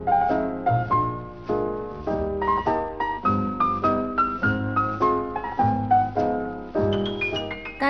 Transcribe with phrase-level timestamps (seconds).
[0.00, 0.06] 大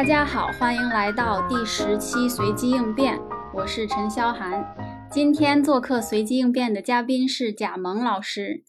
[0.04, 3.20] 家好，欢迎来到第十期随机应变，
[3.54, 4.74] 我是陈潇涵。
[5.08, 8.64] 今天做客随机应变的嘉宾是贾萌老师。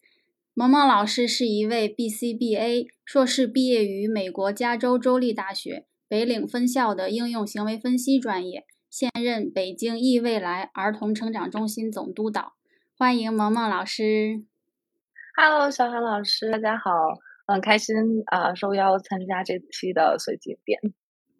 [0.53, 12.53] 萌萌老师是一位 BCBA 硕士，毕业于美国加州州立大学北岭分校的应用行为分析专业，现任北京易未来儿童成长中心总督导。
[13.01, 14.43] 欢迎萌萌老师。
[15.35, 16.91] Hello，小韩老师，大家好，
[17.47, 17.95] 很开心
[18.27, 20.79] 啊，受邀参加这期的随机应变。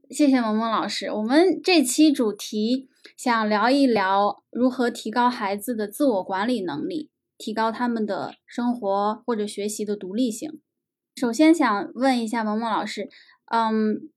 [0.10, 1.12] 谢谢萌萌老师。
[1.12, 10.60] 我们这期主题想聊一聊如何提高孩子的自我管理能力，提高他们的生活或者学习的独立性。
[11.16, 13.08] 首先想问一下萌萌老师，
[13.52, 14.10] 嗯，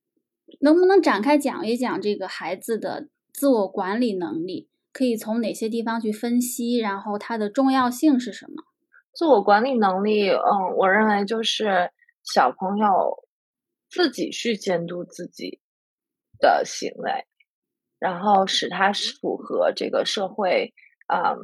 [0.60, 8.62] 能不能展开讲一讲这个孩子的自我管理能力，可以从哪些地方去分析，然后它的重要性是什么？
[9.12, 11.90] 自我管理能力，嗯，我认为就是
[12.22, 13.26] 小朋友
[13.90, 15.60] 自己去监督自己。
[16.40, 17.24] 的行为，
[18.00, 20.74] 然后使他符合这个社会，
[21.06, 21.38] 嗯，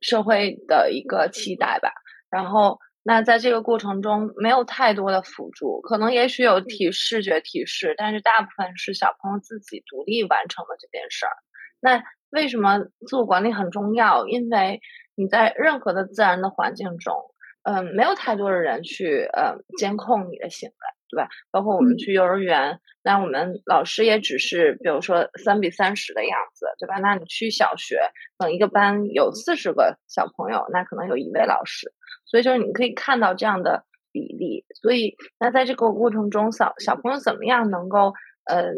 [0.00, 1.92] 社会的一个期待吧。
[2.30, 11.36] 然后，那在这个过程中没有太多的辅助，可能也许有提视觉提示，但是大部分是小朋友自己独立完成的这件事儿。
[11.80, 14.26] 那为什么自我管理很重要？
[14.26, 14.80] 因为
[15.14, 17.14] 你在任何的自然的环境中，
[17.62, 20.74] 嗯，没有太多的人去，呃，监控你的行为。
[21.10, 21.26] 对吧？
[21.50, 26.98] 包括我们去幼儿园，那我们老师也只是，比如说三比三十的样子，对吧？
[26.98, 27.98] 那你去小学，
[28.36, 31.90] 等一个班有四十个小朋友，那可能有一位老师，
[32.26, 34.66] 所以就是你可以看到这样的比例。
[34.82, 38.12] 所以，那在这个过程中，小小朋友怎么样能够，
[38.44, 38.72] 呃，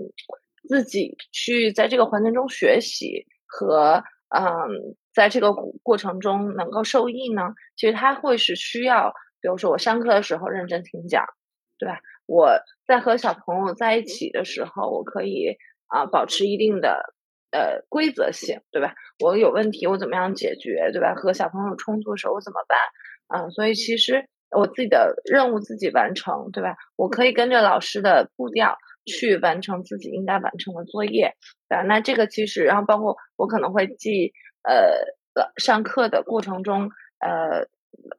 [0.68, 7.54] 自己去在这个环境中学习和，嗯，在这个过程中能够受益呢？
[7.76, 11.24] 其实他会是需要，比如说我上课的时候认真听讲，
[11.78, 12.00] 对吧？
[12.26, 15.56] 我在和小朋友在一起的时候，我可以
[15.88, 17.14] 啊保持一定的
[17.50, 18.94] 呃规则性，对吧？
[19.18, 21.14] 我有问题，我怎么样解决，对吧？
[21.14, 22.78] 和小朋友冲突的时候，我怎么办？
[23.26, 24.24] 啊，所以其实
[24.56, 26.76] 我自己的任务自己完成，对吧？
[26.94, 31.34] 我可以跟着老师的步调去完成自己应该完成的作业，
[31.68, 31.82] 对吧？
[31.82, 37.68] 那这个其实，然后包括我可能会记呃上课的过程中呃。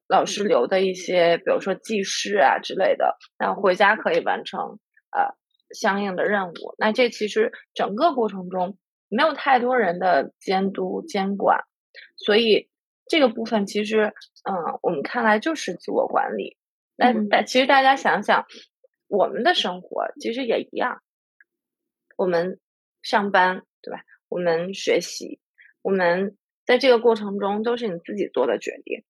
[0.07, 4.59] 老师留的一些，比如说记事啊之类的，然后回家可以完成
[5.11, 5.33] 呃
[5.73, 6.75] 相应的任务。
[6.77, 8.77] 那这其实整个过程中
[9.07, 11.61] 没有太多人的监督监管，
[12.17, 12.69] 所以
[13.07, 14.13] 这个部分其实
[14.43, 16.57] 嗯，我们看来就是自我管理。
[16.97, 18.45] 那但其实大家想想，
[19.11, 21.01] 我们的生活其实也一样，
[22.15, 22.61] 我们
[23.01, 24.05] 上班对吧？
[24.29, 25.41] 我们学习，
[25.81, 29.03] 我们在这个过程中都是你自己做的决定。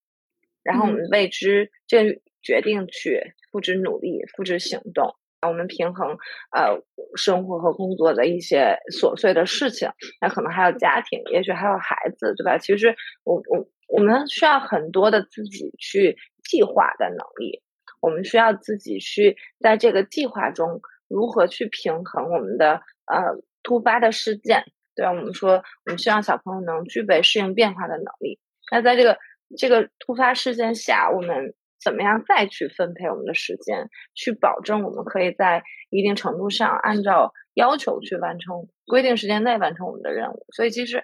[0.63, 5.16] 然后我们为之这决定去付之努力、付之行动，
[5.47, 6.17] 我们平衡
[6.51, 6.81] 呃
[7.16, 9.88] 生活和工作的一些琐碎的事情，
[10.19, 12.57] 那可能还有家庭，也许还有孩子，对吧？
[12.57, 17.61] 其实我我我们需要很多的自己去计划的能力，
[18.01, 25.12] 我们需要自己去在这个计划中如何去平衡我们的呃突发的事件，对吧？
[25.12, 28.40] 我们说我们希望小朋友能具备适应变化的能力，
[28.72, 29.17] 那在这个。
[29.57, 31.53] 这个突发事件下，我们
[31.84, 40.45] 怎么样再去分配我们的时间，去保证我们可以在一定程度上按照要求去完成规定时间内完成我们的任务？
[40.53, 41.03] 所以，其实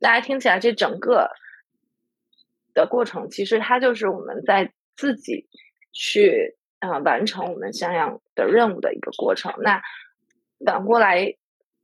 [0.00, 1.28] 大家听起来这整个
[2.72, 5.46] 的过程，其实它就是我们在自己
[5.94, 9.54] 去呃完成我们相应的任务的一个过程。
[9.62, 9.80] 那
[10.66, 11.34] 反过来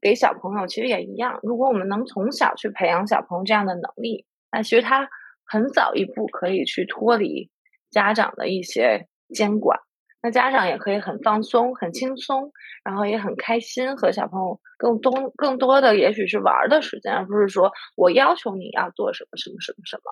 [0.02, 1.40] 给小朋友，其实也一样。
[1.42, 5.08] 如果我们能从小去培养小朋友这样的能力，那其实他。
[5.52, 7.50] 很早一步可以去脱离
[7.90, 9.80] 家长的一些监管，
[10.22, 12.52] 那家长也可以很放松、很轻松，
[12.84, 20.02] 然后也很开心和小朋友更多、更多的也许是玩的时间，而不是说我要求你要做什么、什么、什么、什么。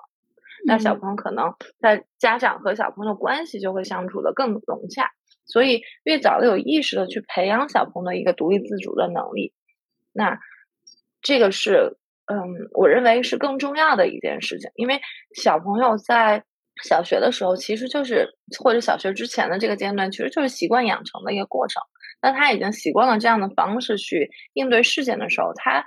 [0.69, 5.11] 那小朋友可能在家长和小朋友的关系就会相处的更融洽，
[5.45, 9.53] 所以越早的有意识的去培养小朋友的一个独立自主的能力，
[10.13, 10.39] 那
[11.21, 11.97] 这个是。
[12.31, 12.37] 嗯，
[12.73, 15.01] 我认为是更重要的一件事情，因为
[15.33, 16.43] 小朋友在
[16.83, 21.81] 小学的时候，其实就是或者小学之前的这个阶段，其实就是习惯养成的一个过程。
[22.21, 25.83] 那他已经习惯了这样的方式去应对事件的时候，他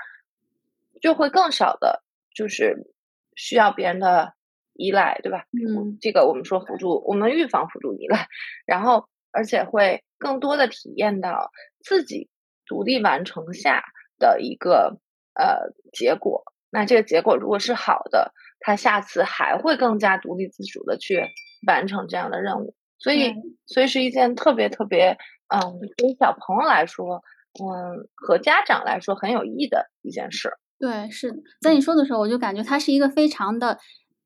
[1.01, 2.03] 就会更少的，
[2.35, 2.91] 就是
[3.37, 4.35] 需要别人的
[4.82, 5.44] 依赖，对吧？
[5.52, 8.26] 嗯，这个我们说辅助，我们预防辅助依赖，
[8.67, 11.50] 然后而且会更多的体验到
[11.84, 12.29] 自己
[12.67, 13.82] 独立完成下
[14.19, 14.99] 的一个。
[15.34, 21.26] 呃，结果，那这个结果如果是好的，他下次还会更加独立自主的去
[21.67, 22.75] 完成这样的任务。
[22.99, 23.32] 所以，
[23.64, 25.17] 所以是一件特别特别，
[25.49, 27.23] 嗯，对于小朋友来说，
[27.64, 30.50] 嗯，和家长来说很有益的一件事。
[30.79, 31.32] 对，是
[31.62, 33.79] 在你说的时候，我就感觉它是一个非常的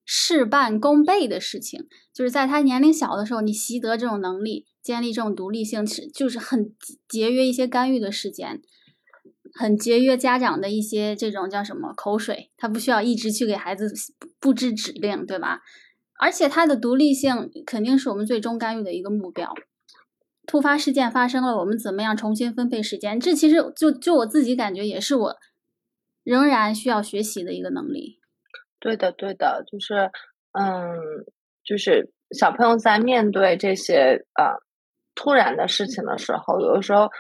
[0.07, 1.87] 事半功倍的事情。
[2.15, 6.73] 就是在他年龄小的时候，你习得这种能力，建立这种独立性，是就是很
[7.07, 8.63] 节约一些干预的时间，
[9.53, 13.93] 很节约家长的一些这种叫什么口水，他不需要一直去给孩子
[14.41, 15.61] 布置指令，对吧？
[16.19, 19.53] 而且他的独立性肯定是我们最终干预的一个目标。
[20.47, 23.19] 突发事件发生了，我们怎么样重新分配时间？
[23.21, 25.37] 这其实就就我自己感觉也是我
[26.23, 28.21] 仍然需要学习的一个能力。
[28.87, 30.09] 对的，对的，就是
[30.53, 30.97] 嗯，
[31.65, 34.55] 就是小朋友在面对这些呃
[35.17, 37.11] 突然的事情的时候，有的时候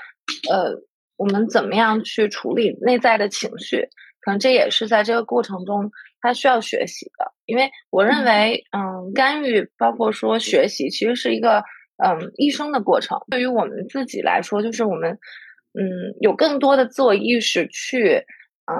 [0.48, 0.80] 呃，
[1.16, 3.88] 我们怎么样去处理内在的情绪？
[4.20, 5.90] 可能这也是在这个过程中。
[6.20, 11.62] 他需要学习的，因为我认为，嗯，干预包括说学习，其实是一个
[12.04, 13.18] 嗯一生的过程。
[13.30, 15.12] 对于我们自己来说，就是我们
[15.78, 18.24] 嗯有更多的自我意识去
[18.66, 18.76] 嗯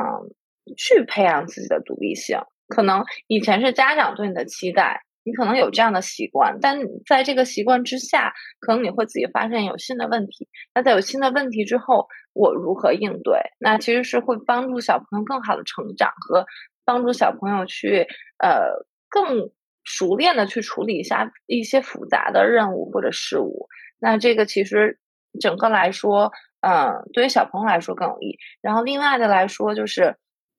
[0.76, 2.38] 去培养自己的独立性。
[2.68, 10.48] 可能以前是家长对你的期待，你可能有这样的习惯，但在这个习惯之下，可能你会自己发现有新的问题。
[10.74, 13.38] 那在有新的问题之后，我如何应对？
[13.58, 16.44] 那其实是会帮助小朋友更好的成长和。
[16.88, 18.06] 帮助小朋友去
[18.38, 19.50] 呃更
[19.82, 23.66] 熟练的去处理一下一些复杂的任务或者事物，
[23.98, 25.00] 那这个其实
[25.40, 26.30] 整个来说，
[26.60, 28.38] 嗯，对于小朋友来说更有益。
[28.60, 30.16] 然后另外的来说，就是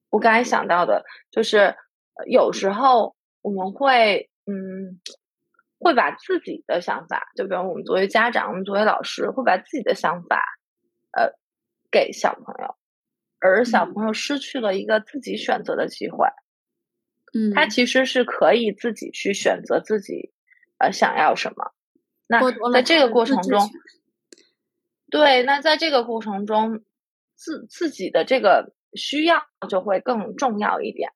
[0.10, 1.74] 我刚才想到的，就是
[2.26, 5.00] 有时候我们会嗯
[5.78, 10.42] 会把自己的想法，就比如我们作为家长，我们作为老师，会把自己的想法
[11.12, 11.34] 呃
[11.92, 12.76] 给小朋友。
[13.40, 16.28] 而小朋友失去了一个自己选择的机会，
[17.36, 20.32] 嗯，他其实是可以自己去选择自己
[20.80, 21.72] 呃想要什么。
[22.26, 22.42] 那
[22.74, 23.70] 在这个过程中，
[25.12, 26.82] 对，那在这个过程中，
[27.36, 31.12] 自自己的这个需要就会更重要一点。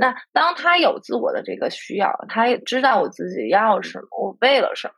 [0.00, 4.94] 那当他有自我的这个需要，他也知道我自己要什么，我为了什么，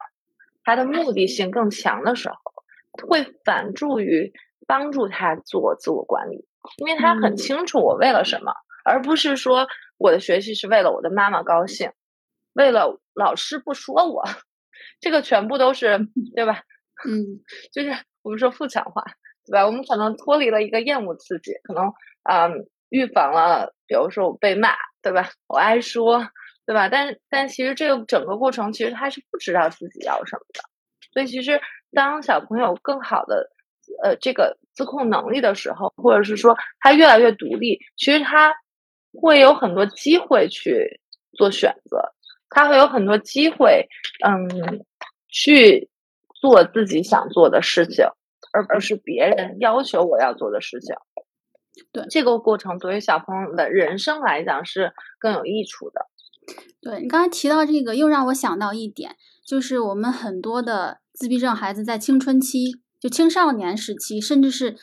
[0.63, 2.37] 他的目的性更强的时候，
[3.09, 4.33] 会反助于
[4.69, 6.47] 帮助他做自我管理。
[6.77, 8.53] 因为他很清楚我为了什么，
[8.85, 9.67] 而不是说
[9.99, 11.91] 我的学习是为了我的妈妈高兴，
[12.53, 14.23] 为了老师不说我，
[15.01, 15.99] 这个全部都是
[16.37, 16.63] 对吧？
[17.09, 17.43] 嗯，
[17.75, 17.91] 就是
[18.23, 19.03] 我们说负强化，
[19.45, 19.67] 对吧？
[19.67, 22.49] 我们可能脱离了一个厌恶刺激，可能啊
[22.89, 24.71] 预防了，比如说我被骂，
[25.03, 25.29] 对吧？
[25.49, 26.27] 我爱说，
[26.65, 26.89] 对吧？
[26.89, 30.62] 但但其实这个整个过程，其实他是不知道自己要什么的，
[31.12, 31.61] 所以其实
[31.93, 33.50] 当小朋友更好的。
[34.03, 38.55] 呃，这个自控能力的时候，或者是说他越来越独立，其实他
[39.21, 41.00] 会有很多机会去
[41.37, 42.00] 做选择，
[42.49, 43.87] 他会有很多机会，
[44.25, 44.87] 嗯，
[45.29, 45.91] 去
[46.41, 48.06] 做自己想做的事情，
[48.53, 50.94] 而不是别人要求我要做的事情。
[51.93, 56.07] 对这个过程，对于小朋友的人生来讲是更有益处的。
[56.81, 59.17] 对你刚才提到这个，又让我想到一点，
[59.47, 62.81] 就是我们很多的自闭症孩子在青春期。
[62.99, 64.77] 就青少年时期，甚至是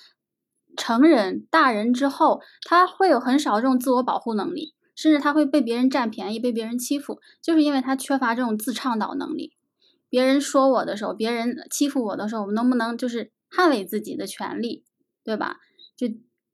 [0.76, 9.54] 成人、大人之后，他会有很少这种自我保护能力，甚至他会被别人占便宜、被别人欺负，就是因为他缺乏这种自倡导能力。
[10.10, 14.84] 别人说我的时候，别人欺负我的时候，我们能不能就是捍卫自己的权利，
[15.24, 15.58] 对吧？
[15.96, 16.08] 就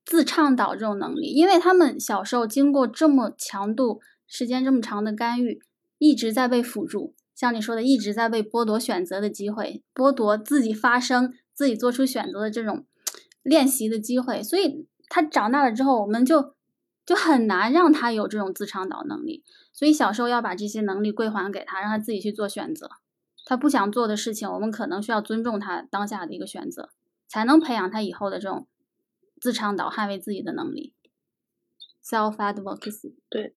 [0.06, 5.60] 自倡导这种能力，因为他们小时候经过这么强度、时间这么长的干预，
[5.98, 7.14] 一直在被辅助。
[7.34, 11.34] 像你说的，一直在被剥夺选择的机会，剥夺自己发声。
[11.56, 12.86] 自己做出选择的这种
[13.42, 16.54] 练习的机会，所以他长大了之后，我们就
[17.06, 19.42] 就很难让他有这种自倡导能力。
[19.72, 22.90] 所以小时候要把这些能力归还给他，让他自己去做选择。
[23.46, 26.90] 他不想做的事情，我们可能需要尊重他当下的一个选择，
[27.30, 28.68] 才能培养他以后的这种
[29.40, 30.94] 自倡导、捍卫自己的能力。
[32.04, 33.16] Self advocacy。
[33.30, 33.56] 对，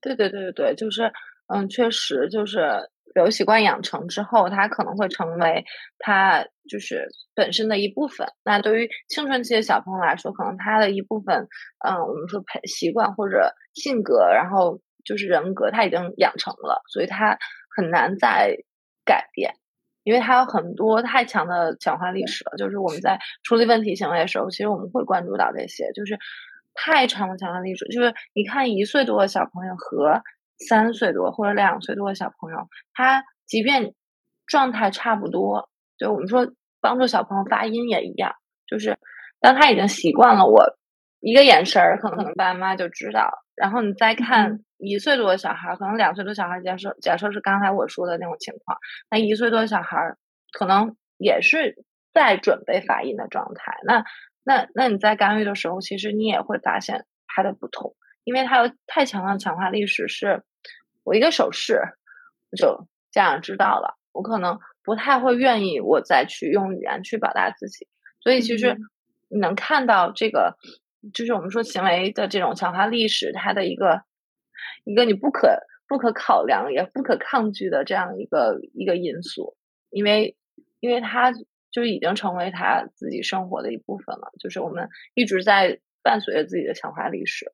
[0.00, 1.12] 对对对对对，就是
[1.46, 2.90] 嗯，确实就是。
[3.14, 5.66] 有习惯养成之后，他可能会成为
[5.98, 8.26] 他就是本身的一部分。
[8.42, 11.46] 那对于青春期的小朋友来说，可能他的一部分，
[11.86, 17.36] 嗯，我们说培习惯或者性格，然后就是人格，他已经养成了，所以他
[17.76, 18.56] 很难再
[19.04, 19.56] 改变，
[20.04, 22.56] 因为他有很多太强的强化历史了。
[22.56, 26.18] 就是我们在处理问题行为的时候，其实我们会关注到这些，就是
[26.74, 27.84] 太长的强化历史。
[27.86, 30.22] 就是你看一岁多的小朋友和。
[30.68, 33.94] 三岁多或者两岁多的小朋友，他即便
[34.46, 35.68] 状态差不多，
[35.98, 38.32] 就我们说帮助小朋友发音也一样，
[38.68, 38.96] 就是
[39.40, 40.64] 当他已经习惯了我
[41.18, 48.78] 一个眼神儿，可能可能爸妈就知道，然后你再看一岁多的小孩，可能两岁多小孩，假设假设是刚才我说的那种情况，
[49.10, 50.16] 那一岁多的小孩
[50.52, 53.76] 可能也是在准备发音的状态。
[53.84, 54.04] 那
[54.42, 57.94] 那那你在干预的时候，其实你也会发现他的不同，
[58.24, 60.42] 因为他有太强的强化历史，是
[61.04, 61.80] 我一个手势
[62.56, 67.86] 就家长知道了，我可能不太会愿意我再去用语言去表达自己。
[68.20, 68.78] 所以其实
[69.28, 70.56] 你能看到这个。
[71.12, 74.02] 就是我们说行为的这种强化历史，它的一个
[74.84, 79.56] 一个你不可不可考量也不可抗拒的这样一个一个因素，
[79.90, 80.36] 因为
[80.80, 81.32] 因为它
[81.70, 84.30] 就已经成为他自己生活的一部分了。
[84.38, 87.52] 就是我们一直在伴随着自己的强化历史，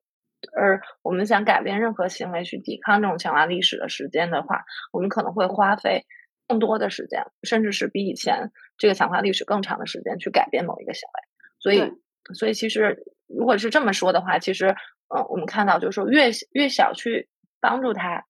[0.55, 6.05] 而我们想改变任何行为去抵抗这种强化历史的时间的话，我们可能会花费
[6.47, 11.23] 更多的时间，甚至是比以前这个强化历史更长的时间去改变某一个行为。
[11.59, 11.91] 所以，
[12.33, 13.03] 所以其实。
[13.29, 14.75] 如果是这么说的话，其实，
[15.15, 17.29] 嗯，我们看到就是说，越越小去
[17.61, 18.25] 帮助他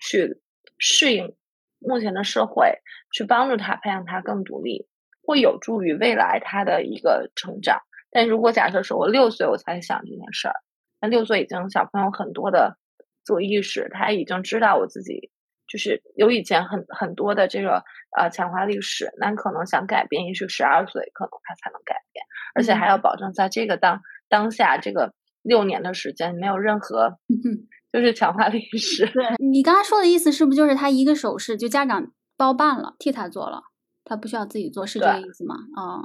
[0.00, 0.40] 去
[0.78, 1.36] 适应
[1.78, 2.78] 目前的社会，
[3.12, 4.88] 去帮助他培养他更独立，
[5.22, 7.82] 会有助于未来他的一个成长。
[8.10, 10.54] 但如果假设说我六岁我才想这件事儿，
[11.00, 12.78] 那六岁已经小朋友很多的
[13.24, 15.30] 自我意识，他已经知道我自己
[15.68, 17.84] 就是有以前很很多的这个
[18.16, 24.00] 呃强化历史，那可能想改变，也许十二岁可能他才能改变，而且还要保证在这个当。
[24.34, 27.18] 当下这个六年的时间没有任何，
[27.92, 29.06] 就是强化历史。
[29.14, 33.62] 对你刚才说的意思，是不是就是他一个手势就家长包办了，替他做了，
[34.02, 35.54] 他不需要自己做，是这个意思吗？
[35.76, 36.02] 啊，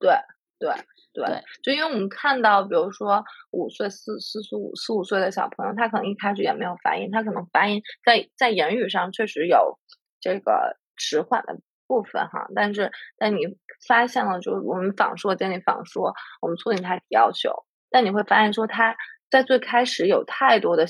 [0.00, 0.10] 对
[0.58, 0.74] 对
[1.14, 1.24] 对，
[1.62, 9.78] 就因为我们看到，比如说五岁、四四四五四五岁的小朋友，他可能一开始也没有发音，他可能发音在在言语上确实有
[10.20, 11.60] 这个迟缓的。
[11.88, 13.40] 部分哈，但是但你
[13.86, 17.50] 发现了，就是我们仿说建立仿说，我们促进他提要求，
[17.90, 18.96] 但你会发现说他
[19.30, 20.86] 在最开始有太多的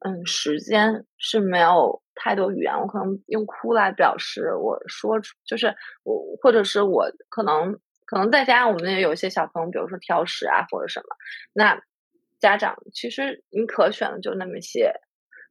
[0.00, 11.16] 嗯时间是没有太多语言，我可能用哭来表示我说出，就是我或者是我可能可能在家我们也有一些小朋友，比如说挑食啊或者什么，
[11.52, 11.80] 那
[12.38, 14.92] 家长其实你可选的就那么些，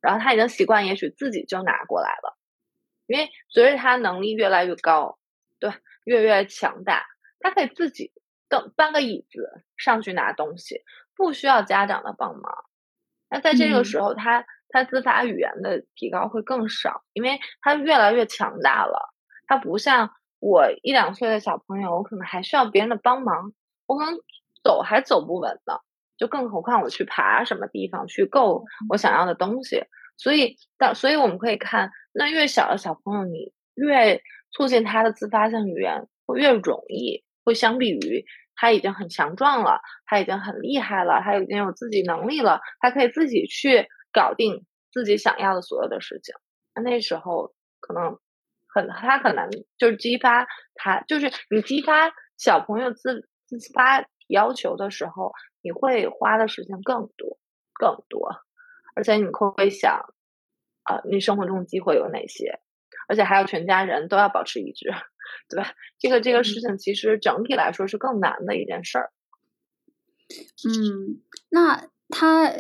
[0.01, 2.37] 然后他已经习惯，也许自己就拿过来了。
[3.07, 5.17] 因为随着他能力越来越高，
[5.59, 5.69] 对，
[6.07, 7.05] 越越强大，
[7.39, 8.13] 他可以自己
[8.47, 10.81] 蹬搬个椅子上去拿东西，
[11.17, 12.63] 不需要家长的帮忙。
[13.29, 19.13] 那在这个时候，他他自发语言的提高会更少，因为他越来越强大了。
[19.47, 23.51] 他不像我一两岁的小朋友，我可能还需要别人的帮忙，
[23.85, 24.17] 我可能
[24.63, 25.79] 走还走不稳呢，
[26.17, 29.83] 就更何况我去爬什么地方去够我想要的东西。
[30.17, 37.23] 所以，到所以我们可以看，那越小的小朋友，你越促进他的自发性语言，会越容易。
[37.43, 38.25] 会相比于
[38.55, 46.35] 他已经很强壮了，他已经很厉害了，他已经有自己能力了，他可以自己去搞定自己想要的所有的事情。
[46.83, 48.19] 那时候可能
[48.67, 57.39] 很，他很难就是激发他，就是你激发小朋友自自发要求的时候，你会花的时间更多，
[57.79, 58.29] 更多。
[58.93, 60.01] 而且你会会想，
[60.83, 62.59] 啊，你生活中机会有哪些？
[63.07, 64.91] 而且还要全家人都要保持一致，
[65.49, 65.71] 对吧？
[65.97, 69.11] 这个这个事情其实整体来说是更难的一件事儿。
[70.67, 72.51] 嗯，那他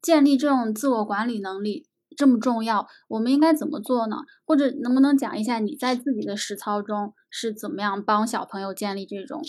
[0.00, 1.86] 建立这种自我管理能力
[2.16, 4.16] 这么重要，我们应该怎么做呢？
[4.46, 9.42] 或者能不能讲一下你在自己的实操中是怎么样帮小朋友建立这种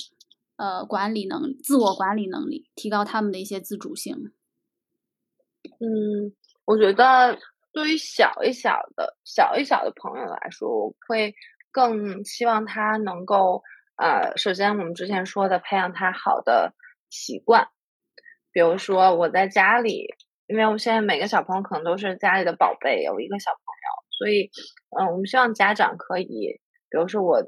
[0.58, 4.32] 呃管理能力、自我管理能力，提高他们的一些自主性？
[5.80, 6.34] 嗯，
[6.65, 7.38] 我觉得
[7.75, 11.36] 对于小一小的、小一小的朋友来说，我会
[11.74, 13.62] 更希望他能够，
[13.98, 16.74] 呃，首先我们之前说的培养他好的
[17.10, 17.67] 习惯，
[18.53, 20.08] 比如说我在家里，
[20.48, 24.50] 因为我现在每个小朋友可能都是家里的宝贝，有一个小朋友，所以，
[24.98, 27.44] 嗯，我们希望家长可以，比如说我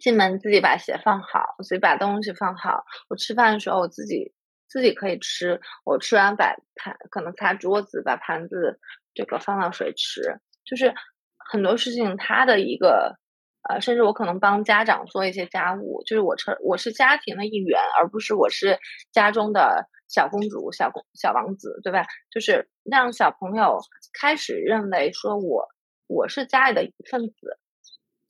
[0.00, 4.32] 进门自己把鞋放好，自己把东西放好，我吃饭的时候我自己。
[4.68, 8.80] 自己可以吃，我吃完把盘可能擦桌子，把盘子
[9.16, 10.94] 这个放到水池，就是
[11.36, 13.16] 很多事情他的一个
[13.68, 18.78] 呃，甚至我可能帮家长做一些家务，就是我成我是家庭的一员，而不是我是
[19.10, 22.06] 家中的小公主、小公小王子，对吧？
[22.30, 23.80] 就是让小朋友
[24.12, 25.66] 开始认为说我
[26.06, 27.58] 我是家里的一份子，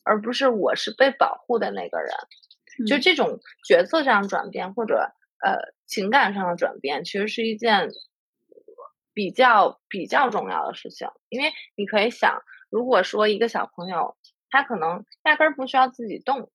[0.04, 5.12] 而不是我是被保护的那个人，就这种角色上转变或者。
[5.44, 5.52] 呃，
[5.86, 7.90] 情感上的转变其实是一件
[9.16, 14.14] 比较比较重要的事情，因为你可以想，如果说一个小朋友
[14.50, 16.50] 他可能压根儿不需要自己动，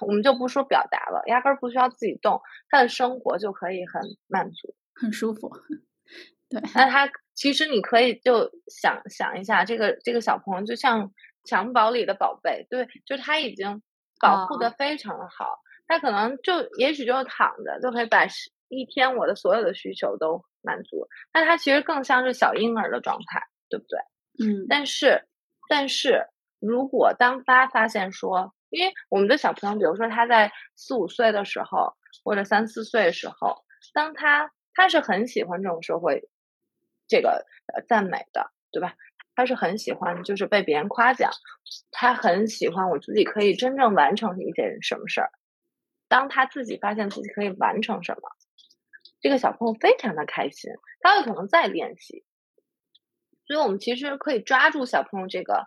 [0.00, 2.40] 我们就不说表达了，压根儿不需要自己动，
[2.70, 4.74] 他的生活就可以很满足。
[4.94, 5.52] 很舒服。
[6.48, 11.12] 对，那他其实你可以就想想一下，这个这个小朋友就像
[11.44, 13.82] 襁褓里的宝贝，对，就他已经
[14.18, 18.26] 保护的非常的好，他可能就也许就躺着就可以把
[18.68, 23.98] 一天我的所有的需求都满足，那他其实更像是小婴儿的状态，对不对？
[24.46, 25.26] 嗯，但是
[25.68, 26.26] 但是
[26.60, 36.28] 如果当他发现说，因为我们的小朋友，比如说他在四五岁的时候，或者三四岁的时候，当他他是很喜欢这种社会。
[37.08, 38.94] 这个呃赞美的，对吧？
[39.34, 41.30] 他是很喜欢，就是被别人夸奖。
[41.90, 45.30] 他很喜欢我自己可以真正完成一件什么事儿。
[46.08, 48.30] 当他自己发现自己可以完成什么，
[49.22, 52.24] 这个小朋友非常的开心，他会可能再练习。
[53.46, 55.66] 所以我们其实可以抓住小朋友这个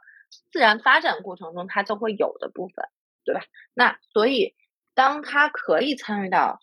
[0.51, 2.85] 自然发展过程中他就会有的部分，
[3.23, 3.41] 对吧？
[3.73, 4.53] 那所以
[4.93, 6.59] 当他可以参与到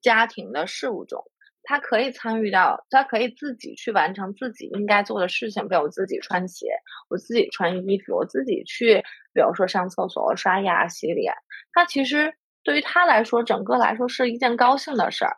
[0.00, 1.22] 家庭的事务中。
[1.62, 6.66] 他可以参与到，他可以自己去完成自己应该做的事情，比如我自己穿鞋，
[7.10, 9.02] 我自己穿衣服，我自己去，
[9.34, 11.34] 比如说上厕所、刷牙、洗脸。
[11.72, 15.36] 他其实对于他来说，整个来说是一件高兴的事儿，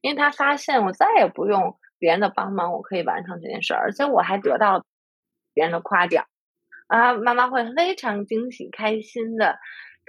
[0.00, 4.84] 因为他发现我再也不用别人的帮忙，我可以完成这件事儿，而且我还得到
[5.54, 6.26] 别人的夸奖
[6.86, 7.14] 啊！
[7.14, 9.58] 妈妈会非常惊喜、开心的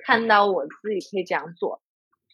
[0.05, 1.81] 看到我自己可以这样做。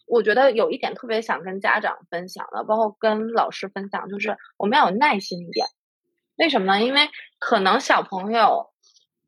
[0.06, 5.66] 我觉得有一点特别想跟家长分享的，包括跟老师分享，就是我们要有耐心一点。
[6.36, 6.84] 为什么呢？
[6.84, 8.70] 因为可能小朋友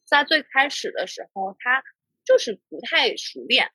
[0.04, 1.82] 在最开始的时候，他
[2.24, 3.70] 就是不太熟练。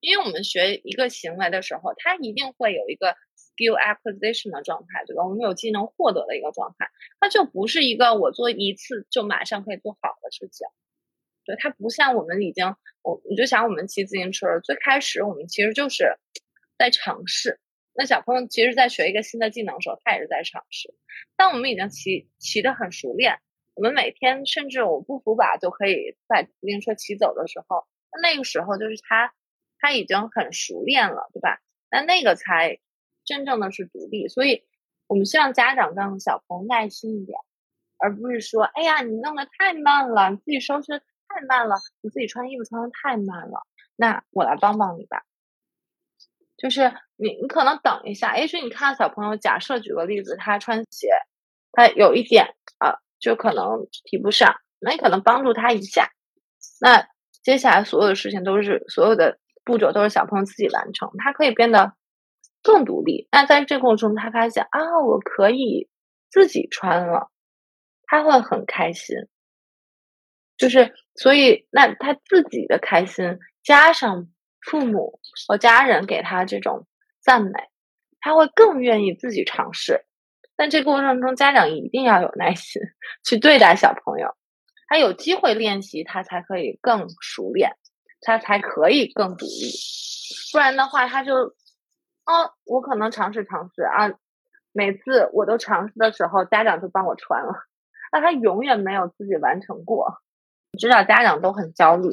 [0.00, 3.16] 因为我们学一个行为的时候，他一定会有一个
[3.56, 5.24] skill acquisition 的状态，对吧？
[5.24, 10.66] 我们有技能获得的一个状态，它就不是一个我做一次就马上可以做好的事情。
[11.44, 16.16] 对，它不像我们已经，我你就想我们骑自行车，最开始我们其实就是
[16.78, 17.60] 在尝试。
[17.96, 20.94] 那小朋友其实，在学一个新的技能的时候，他也是在尝试。
[21.36, 23.38] 当我们已经骑骑得很熟练，
[23.74, 29.32] 我们每天甚至我不扶把就可以把自行车骑走的时候，那那个时候就是他
[29.78, 31.60] 他已经很熟练了，对吧？
[31.90, 32.80] 那那个才
[33.24, 34.28] 真正的是独立。
[34.28, 34.64] 所以
[35.06, 37.38] 我们希望家长让小朋友耐心一点，
[37.98, 41.02] 而不是说，哎呀，你弄得太慢了，你自己收拾。
[41.26, 45.24] 太慢了，你自己穿衣服穿的太慢了，那我来帮帮你吧。
[46.56, 51.08] 就是你，你可能等一下，也许你看到小朋友，假设举个例子，他穿鞋，
[51.72, 56.10] 他有一点啊，就可能提不上，那你可能帮助他一下。
[56.80, 57.08] 那
[57.42, 61.94] 接下来所有的事情都是所有的步骤都是小朋友自己完成，他可以变得
[62.64, 63.28] 更独立。
[63.30, 65.88] 那在这过程中，他发现啊，我可以
[66.30, 67.30] 自己穿了，
[68.06, 69.16] 他会很开心。
[70.56, 74.28] 就是，所以那他自己的开心，加上
[74.62, 76.86] 父母和家人给他这种
[77.20, 77.52] 赞美，
[78.20, 80.06] 他会更愿意自己尝试。
[80.56, 82.80] 但这过程中，家长一定要有耐心
[83.24, 84.36] 去对待小朋友，
[84.86, 87.76] 他有机会练习，他才可以更熟练，
[88.20, 89.72] 他才可以更独立。
[90.52, 91.32] 不然的话，他就，
[92.26, 94.12] 哦，我可能尝试尝试啊，
[94.72, 97.52] 每次我都尝试的时候，家长就帮我穿了，
[98.12, 100.20] 那他永远没有自己完成过。
[100.78, 102.08] 知道家长都很焦虑，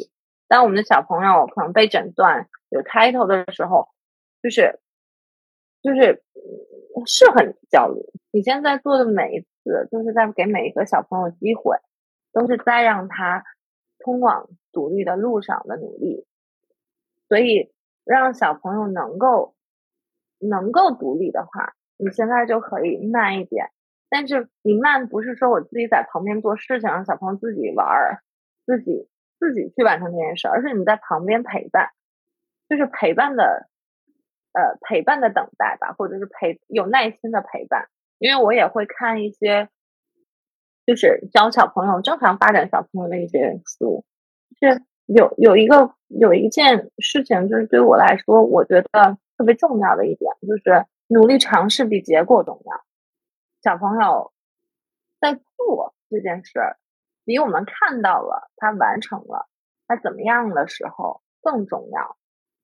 [0.47, 3.87] 当我们的小朋友可能被诊断有开头的时候，
[4.43, 4.79] 就是
[5.81, 6.23] 就是
[7.07, 8.01] 是很焦虑。
[8.31, 11.77] 你现在做的每一次，就是在给每一个小朋友机会，
[12.33, 13.43] 都是在让他
[13.99, 16.27] 通往独立的路上的努力。
[17.27, 19.55] 所以，让小朋友能够
[20.41, 23.69] 能够独立的话，你现在就可以慢一点。
[24.09, 27.87] 但是你慢不是说我自己在旁边做事情，让小朋友自己玩。
[28.63, 31.89] 自己自己去完成这件事，而是你在旁边陪伴，
[32.69, 33.67] 就是陪伴的，
[34.53, 37.87] 呃，陪伴的等待吧，或者是陪有耐心的陪伴。
[38.19, 39.67] 因为我也会看一些，
[40.85, 44.05] 就是教小朋友正常发展小朋友的一些书。
[44.59, 52.85] 是有有一个有一件事情，就是对我来说，我觉得特别重要的一点，就是努力尝试比结果重要。
[53.63, 54.31] 小朋友
[55.19, 56.77] 在做这件事儿。
[57.23, 59.47] 比我们看到了他完成了
[59.87, 62.17] 他怎么样的时候更重要，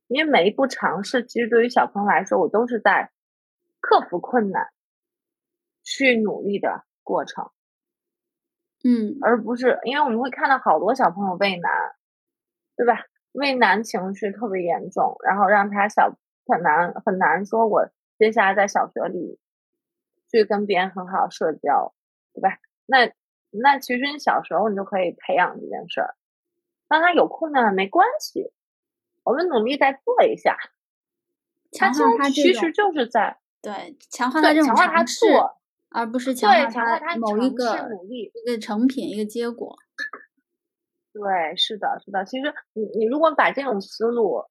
[0.07, 3.11] 因为每一步尝试，其实对于小朋友来说，我都是在
[3.79, 4.67] 克服困难、
[5.83, 7.51] 去努力的过程。
[8.83, 11.71] 嗯，而不是因为我们会看到好多小朋友畏难，
[12.75, 13.03] 对吧？
[13.31, 19.39] 畏难情绪特别严重，然后让他小很难很难说，我接下来在小学里
[20.31, 21.93] 去跟别人很好社交，
[22.33, 22.57] 对吧？
[22.85, 23.11] 那。
[23.49, 26.15] 那其实你小时候你就可以培养这件事儿。
[26.89, 28.51] 当他有困难了没关系，
[29.23, 30.57] 我们努力再做一下。
[31.71, 31.89] 他
[32.29, 35.25] 其实就是在对，强化他这种尝试，
[35.89, 39.77] 而不是强化他某一个努力一个成品一个结果。
[41.13, 42.25] 对，是的，是的。
[42.25, 44.43] 其实你你如果把这种思路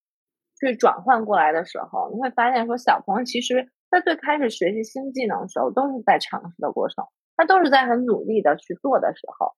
[0.59, 7.05] 去转换过来的时候，你会发现说，小朋友其实在最开始学习新技能的时候，都是在尝试的过程，
[7.37, 9.55] 他都是在很努力的去做的时候。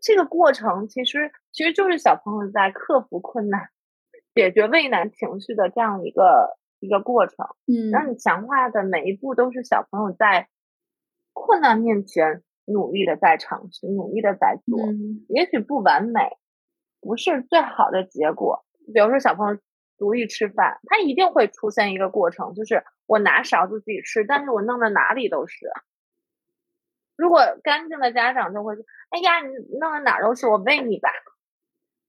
[0.00, 3.68] 这个过程其实其实就是小朋友在克服困难、
[4.34, 7.46] 解决畏难情绪的这样一个一个过程。
[7.66, 10.48] 嗯，让你强化的每一步都是小朋友在
[11.32, 12.42] 困难面前。
[12.70, 14.78] 努力的在尝试，努力的在做，
[15.30, 16.36] 也许不完美，
[17.00, 18.62] 不是最好的结果。
[18.92, 19.58] 比如说，小朋友
[19.98, 25.66] 独立吃饭，他一定会出现一个过程，就是我拿勺子自己吃，但是我弄的哪里都是。
[27.16, 31.10] 如果干净的家长就会说：“哎呀，你弄的哪都是，我喂你吧。”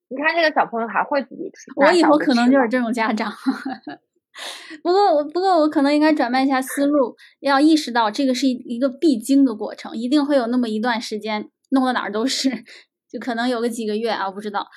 [0.08, 1.72] 你看这个小朋友还会自己吃。
[1.76, 3.32] 我以后可能就是这种家长。
[4.84, 12.50] 不过我不过我可能应该转变一下思路，要意识到这个是一一个必经的过程，一定会有那么一段时间弄到哪儿都是，
[13.12, 14.68] 就可能有个几个月啊，不知道。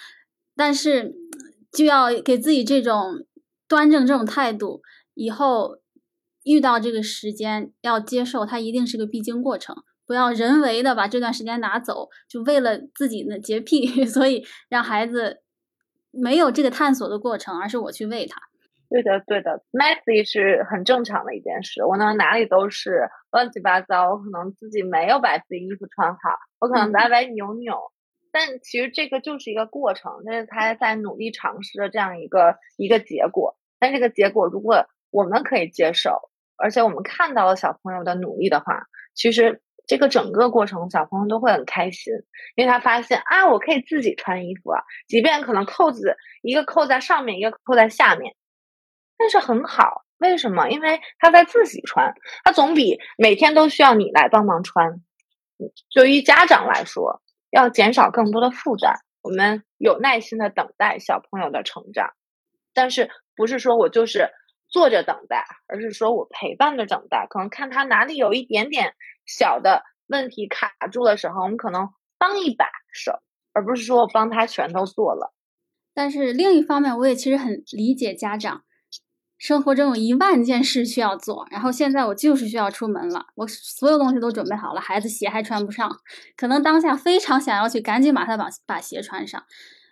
[0.57, 1.15] 但是
[1.73, 3.25] 就要给自己这种
[3.67, 4.83] 端正这种态度，
[5.15, 5.79] 以后
[6.45, 9.75] 遇到这个时间要接受它一定是个必经过程，
[10.07, 15.43] 不要人为的把这段时间拿走，就为了自己的洁癖， 所以让孩子
[16.11, 18.41] 没有这个探索的过程，而是我去喂他。
[18.91, 21.83] 对的，对的，messy 是很正常的一件事。
[21.83, 26.19] 我呢哪里都是乱七八糟，我可能自己没有把自己衣服穿好，
[26.61, 27.73] 我可能歪歪扭扭。
[28.33, 33.57] 但其实这个就是一个过程，这是他在努力尝试的这样一个一个结果。
[33.79, 42.15] 但这个结果如果我们可以接受，而且我们看到了小朋友的努力的话，其实这个整个过程小朋友都会很开心，
[42.55, 48.35] 因为他发现啊，我可以自己穿衣服啊，即便可能扣子一个扣在上面，一个扣在下面。
[49.19, 50.69] 但是很好，为什么？
[50.69, 52.15] 因为他在自己穿，
[52.45, 55.03] 他总比每天都需要你来帮忙穿。
[55.95, 57.21] 对于家长来说，
[57.53, 62.15] 要减少更多的负担，我们有耐心的等待小朋友的成长。
[62.73, 64.31] 但是不是说我就是
[64.69, 67.27] 坐着等待，而是说我陪伴着等待。
[67.29, 68.95] 可能看他哪里有一点点
[69.27, 73.13] 小的问题卡住的时候，我们可能帮一把手，
[73.53, 75.35] 而不是说我帮他全都做了。
[75.93, 78.65] 但是另一方面，我也其实很理解家长。
[79.43, 85.91] 生活中有一万件事需要做，然后现在我就是需要出门了，我所有东西都准备好了，孩子鞋还穿不上，
[86.37, 89.43] 可能当下非常想要去赶紧把他把把鞋穿上。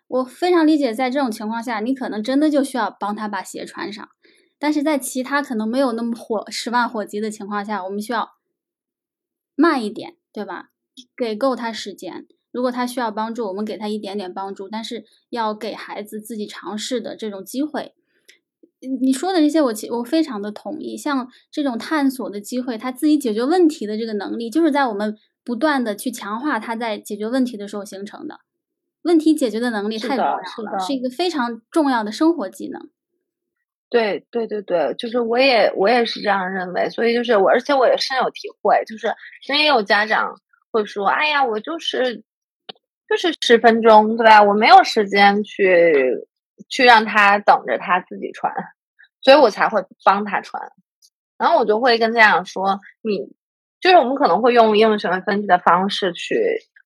[0.06, 4.08] 我非常理解，在这种情况下，你可能真的就需要帮他把鞋穿上。
[4.60, 8.34] 但是在其他可能没有那么火十万火急的情况下，我们需要
[9.56, 10.70] 慢一点，对吧？
[11.16, 12.28] 给够他时间。
[12.52, 17.96] 如果他需要帮助，我们给他一点点帮助，但是要给孩子自己尝试的这种机会。
[19.03, 20.97] 你说的这些，我其我非常的同意。
[20.97, 28.40] 像这种探索的机会，他自己解决问题的这个能力，就是在我们不断的去强化他在解决问题的时候形成的。
[29.03, 32.88] 问题解决的能力太重要了，是一个非常重要的生活技能。
[33.90, 36.88] 对对对对，就是我也我也是这样认为。
[36.88, 38.83] 所以就是我，而且我也深有体会。
[38.87, 39.09] 就是
[39.49, 40.35] 因为有家长
[40.71, 42.23] 会说：“哎呀，我就是
[43.09, 44.43] 就是十分钟，对吧？
[44.43, 46.27] 我没有时间去。”
[46.68, 48.53] 去让他等着他自己穿，
[49.23, 50.73] 所以我才会帮他穿。
[51.38, 53.18] 然后我就会跟家长说：“你
[53.81, 56.37] 就是我们可能会用应用行为分析的方式去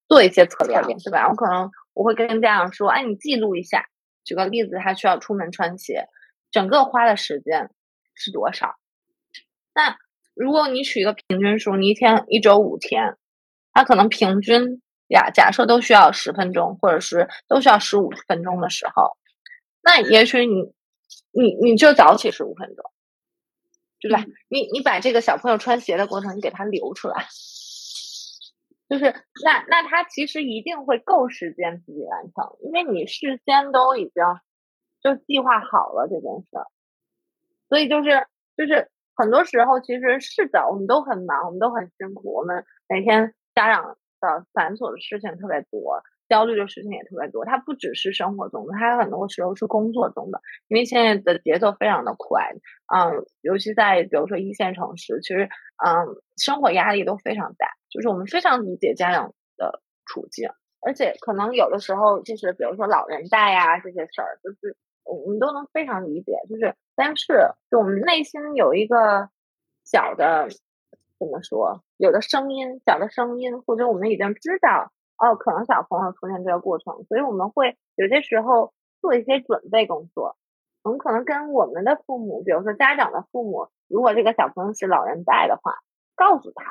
[0.06, 1.28] 做一些测量，对吧？
[1.28, 3.86] 我可能我会跟家长说：‘哎，你记录一下。’
[4.24, 6.06] 举个例子，他需要出门穿鞋，
[6.50, 7.70] 整个花的时间
[8.14, 8.76] 是多少？
[9.74, 9.96] 那
[10.34, 13.16] 如果你取一个平均数，你一天一周五天，
[13.72, 19.16] 他可能平均呀，假设都需要十分钟，或者是都需要十五分钟的时候。”
[19.84, 20.72] 那也许你，
[21.32, 22.90] 你你就早起十五分钟，
[24.00, 24.24] 对吧？
[24.48, 27.26] 你你把这个小朋友穿鞋的过程，你给他留出来，
[28.88, 29.04] 就是
[29.44, 34.24] 那那他其实一定会够时间自己完成，因为你事先都已经
[35.02, 36.66] 就计划好了这件事儿，
[37.68, 46.02] 所以就是就是很多时候其实是的，我们都很忙，我们都很辛苦，我们每天家长的繁琐的事情特别多。
[46.28, 50.40] 焦虑的事情也特别多，它不只是生活中的，它很多时候是工作中的。
[50.68, 52.50] 因为现在的节奏非常的快，
[52.94, 55.48] 嗯，尤其在比如说一线城市，其实
[55.84, 57.68] 嗯，生活压力都非常大。
[57.90, 60.48] 就是我们非常理解家长的处境，
[60.80, 66.32] 而且可能有的时候就是比如说老人带呀这些事儿，就是我们都能非常理解。
[66.48, 69.28] 就是但是就我们内心有一个
[69.84, 70.48] 小的
[71.18, 74.90] 怎么说，有的声音，小的声音，或者我们已经知道。
[75.18, 80.36] 哦，可能小朋友出现这个过程，所以我们会有些时候做一些准备工作，
[80.82, 85.74] 我们可能跟我们的父母，比如说家长的父母，如果这个小朋友是老人带的话，
[86.16, 86.64] 告诉他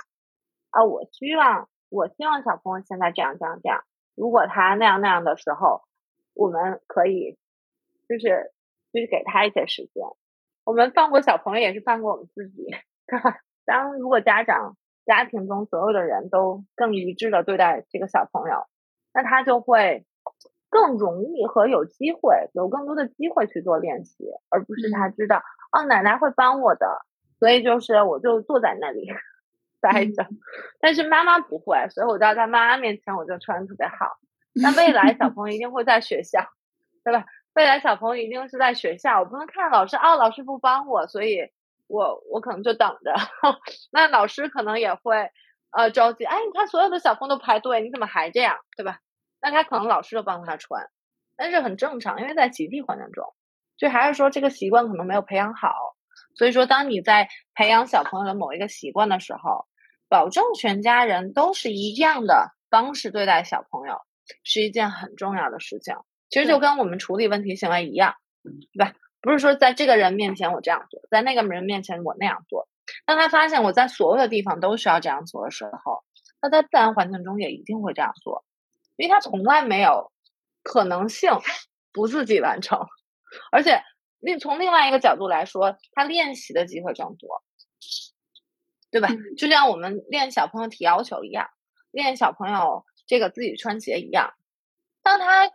[0.72, 3.84] 啊，我希望我希望小朋友现在这样这样这样。
[4.16, 5.84] 如果他那样那样的时候，
[6.34, 7.38] 我们可以
[8.08, 8.52] 就是
[8.92, 10.04] 就是给他一些时间。
[10.66, 12.68] 我们放过小朋友，也是放过我们自己，
[13.66, 18.68] 当如果家长家庭中所有的人都更一致的对待这个小朋友，
[19.14, 20.06] 那他就会
[20.70, 27.06] 更容易和有机会有更多的机会去做练习，而不是他知道哦奶奶会帮我的，
[27.40, 29.08] 所以就是我就坐在那里
[29.82, 30.26] 待着。
[30.80, 34.18] 但是妈妈不会，所以我就要在妈妈面前我就穿的特别好。
[34.54, 36.48] 那未来小朋友一定会在学校，
[37.04, 37.26] 对吧？
[37.56, 41.52] 未来小朋友一定是在学校，我不能看老师哦，老师不帮我，所以。
[41.88, 43.14] 我我可能就等着，
[43.92, 45.30] 那老师可能也会
[45.72, 49.00] 呃着急，哎，你看所有的小朋友都排队，你怎么还这样，对吧？
[49.42, 50.88] 那他可能老师都帮他穿，
[51.36, 53.26] 但是很正常，因为在集体环境中，
[53.78, 55.74] 就还是说这个习惯可能没有培养好。
[56.36, 59.66] 所以说，当你在培养小朋友的某一个习惯的时候，
[60.10, 64.00] 保证全家人都是一样的方式对待小朋友，
[64.44, 65.96] 是一件很重要的事情。
[66.30, 68.16] 其实就跟我们处理问题行为一样，
[68.74, 68.94] 对吧？
[69.24, 72.68] 不是说在这个人面前我这样做，在那个人面前我那样做。
[73.06, 76.04] 当他发现我在所有的地方都需要这样做的时候，
[76.42, 78.44] 他在自然环境中也一定会这样做，
[78.98, 80.12] 因为他从来没有
[80.62, 81.32] 可能性
[81.94, 82.86] 不自己完成。
[83.50, 83.82] 而且
[84.20, 87.42] 另从另外一个角度来说，他练习的机会更多，
[88.92, 89.08] 对吧？
[89.38, 91.48] 就像我们练小朋友提要求一样，
[91.92, 94.34] 练小朋友这个自己穿鞋一样。
[95.02, 95.50] 当他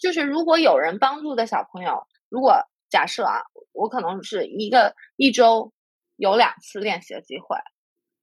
[0.00, 2.06] 就是如果有人帮助的小朋友。
[2.28, 5.72] 如果假设啊，我可能是一个一周
[6.16, 7.56] 有两次练习的机会，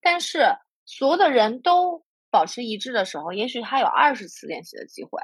[0.01, 5.21] 但是所有的人都保持一致的时候，也许他有二十次练习的机会。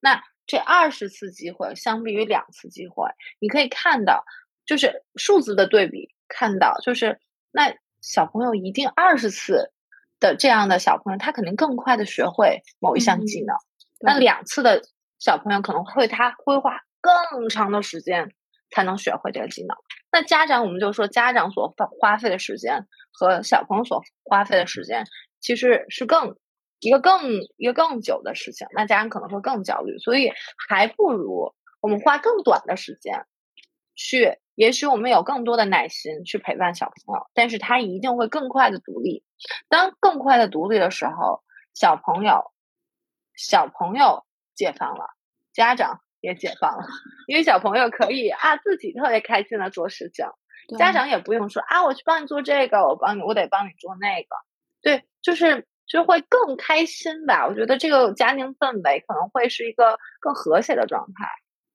[0.00, 3.10] 那这二十次机会相比于两次机会，
[3.40, 4.24] 你可以看到，
[4.64, 9.72] 就是数字的对比，看到就是那小朋友一定二十次
[10.20, 13.56] 的这样的小朋友，他肯定更快的学会某一项技能。
[14.00, 14.82] 那两次的
[15.18, 16.80] 小朋友可能会他规划。
[17.00, 18.34] 更长的时间
[18.70, 19.76] 才能学会这个技能。
[20.10, 25.04] 那家长，我们就说家长所花花费的时间和小朋友所花费的时间，
[25.40, 26.36] 其实是更
[26.80, 28.66] 一个更一个更久的事情。
[28.72, 30.32] 那家长可能会更焦虑，所以
[30.68, 33.26] 还不如我们花更短的时间
[33.94, 34.38] 去。
[34.54, 39.22] 也许我们有更多的耐心去陪伴小朋友，但是他一定会更快的独立。
[39.68, 42.50] 当更快的独立的时候，小朋友
[43.36, 44.24] 小朋友
[44.56, 45.10] 解放了，
[45.52, 46.00] 家长。
[46.20, 46.86] 也解放了，
[47.28, 50.26] 因为小朋友可以啊自己特别开心的做事情，
[50.78, 54.28] 家长也不用说啊我去帮你做这个，我帮你我得帮你做那个，
[54.82, 57.46] 对，就是就会更开心吧。
[57.46, 61.26] 我觉得这个家庭氛围可能会是一个更和谐的状态，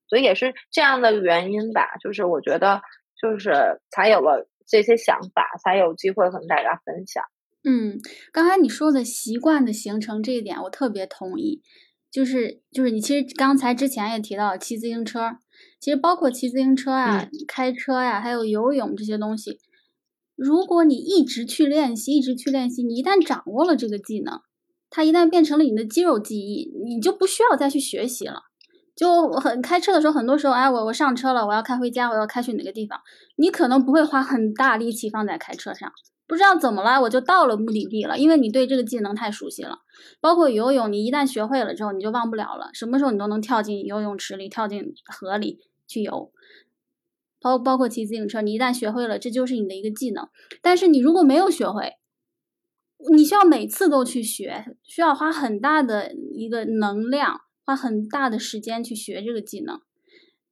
[0.07, 1.95] 所以也是这样的原因吧。
[2.01, 2.81] 就是我觉得
[3.19, 7.23] 就是才有了这些想法，才有机会和大家分享。
[7.65, 7.97] 嗯，
[8.33, 11.63] 刚才你说的习惯的形成这一点，我特别同意。
[12.13, 15.37] 就是就是你其实刚才之前也提到骑自行车，
[15.79, 19.57] 其实包括骑自行车啊、开车呀，还有游泳这些东西，
[20.35, 24.39] 如果你一直去练习，一直去练习，你一旦掌握了这个技能，
[24.91, 28.43] 它一旦变成了你的肌肉记忆，你就不需要再去学习了。
[28.95, 32.99] 就很开车的时候，很多时候，哎，我我上车了，我要开回家，我要开去哪个地方，
[33.37, 35.91] 你可能不会花很大力气放在开车上。
[36.25, 39.79] 不知道怎么了，我就到了目的地了，因为你对这个技能太熟悉了。
[40.21, 46.31] 包括游泳，你一旦学会了之后，你就忘不了了，什么时候你都能跳进游泳池里、跳进河里去游。
[47.41, 50.29] 包包括骑自行车，你一旦学会了，这就是你的一个技能。
[50.61, 51.95] 但是你如果没有学会，
[53.11, 59.81] 你需要每次都去学，需要花很大的一个能量，花很大的时间去学这个技能。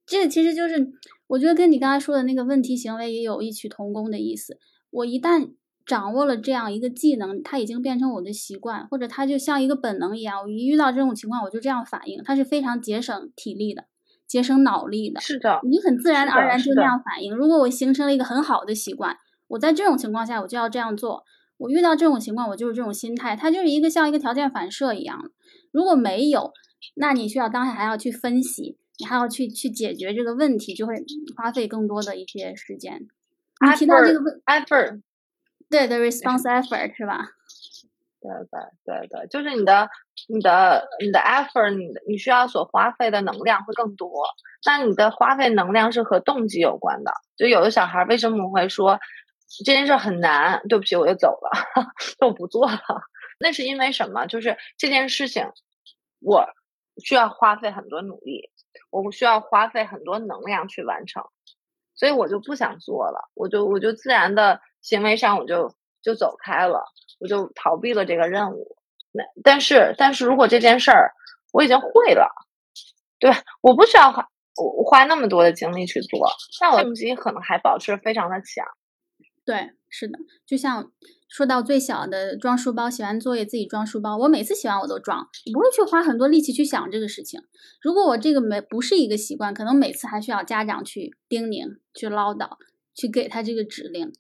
[0.06, 0.92] 这其实就是，
[1.28, 4.60] 我觉得跟你刚才说的那个问题行为也有异曲同工的意思。
[4.90, 5.54] 我一旦
[5.86, 10.42] 掌握了这样一个技能，它已经变成我的习惯，或者它就像一个本能一样。
[10.42, 12.22] 我一遇到这种情况，我就这样反应。
[12.24, 13.86] 它是非常节省体力的，
[14.28, 15.20] 节省脑力的。
[15.22, 17.36] 是的，你很自然而然就这样反应。
[17.36, 19.18] 如果我形成了一个很好的习惯，
[19.48, 21.24] 我在这种情况下我就要这样做。
[21.58, 23.36] 我遇到这种情况，我就是这种心态。
[23.36, 25.32] 它就是一个像一个条件反射一样。
[25.72, 26.52] 如果没有，
[26.96, 30.96] 那你需要当下还要去分析，你还要去去解决这个问题，就会
[31.36, 33.08] 花费更多的一些时间。
[33.64, 35.02] 你提到这个问 effort，
[35.72, 37.26] 对的，response effort 是吧？
[38.22, 39.90] 对对对对，就是你的
[40.28, 44.12] 你的你的 effort，你你需要所花费的能量会更多。
[44.64, 47.12] 那你的花费能量是和动机有关的。
[47.36, 49.00] 就有的小孩为什么会说
[49.66, 50.62] 这件事很难？
[50.70, 51.50] 对不起，我就走了，
[52.22, 52.78] 我不做了。
[53.40, 54.28] 那是因为什么？
[54.28, 55.50] 就是这件事情
[56.20, 56.46] 我
[57.04, 58.52] 需要花费很多努力，
[58.92, 61.24] 我需要花费很多能量去完成，
[61.96, 66.84] 所以我就不想做了，我就我就自然的行为上我就就走开了，
[67.20, 68.76] 我就逃避了这个任务。
[69.12, 71.12] 那但是但是如果这件事儿
[71.54, 72.28] 我已经会了，
[73.20, 76.28] 对我不需要花我花那么多的精力去做，
[76.62, 78.66] 那我动机可能还保持非常的强。
[79.46, 80.92] 对，是的，就像。
[81.32, 84.18] 说到最小的装书包，写完作业自己装书包。
[84.18, 87.40] 我每次写完我都装，不会去花很多力气去想这个事情。
[87.82, 92.58] 如果我这个没不是一个习惯，可能每次还需要家长去叮咛、去唠叨、
[92.94, 94.12] 去给他这个指令。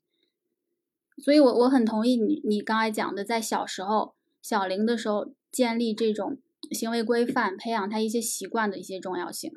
[1.17, 6.38] 所以，我我很同意你你刚才讲的，在小时候小龄的时候建立这种
[6.71, 9.52] 行为规范，培养他一些习惯的一些重要性。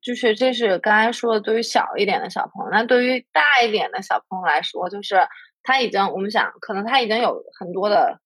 [0.00, 5.16] 就是这是刚才说的，对于小一点的小朋友，那对于大一点的小朋友来说，就是。
[5.60, 8.20] 他已经，我们想，可能他已经有很多的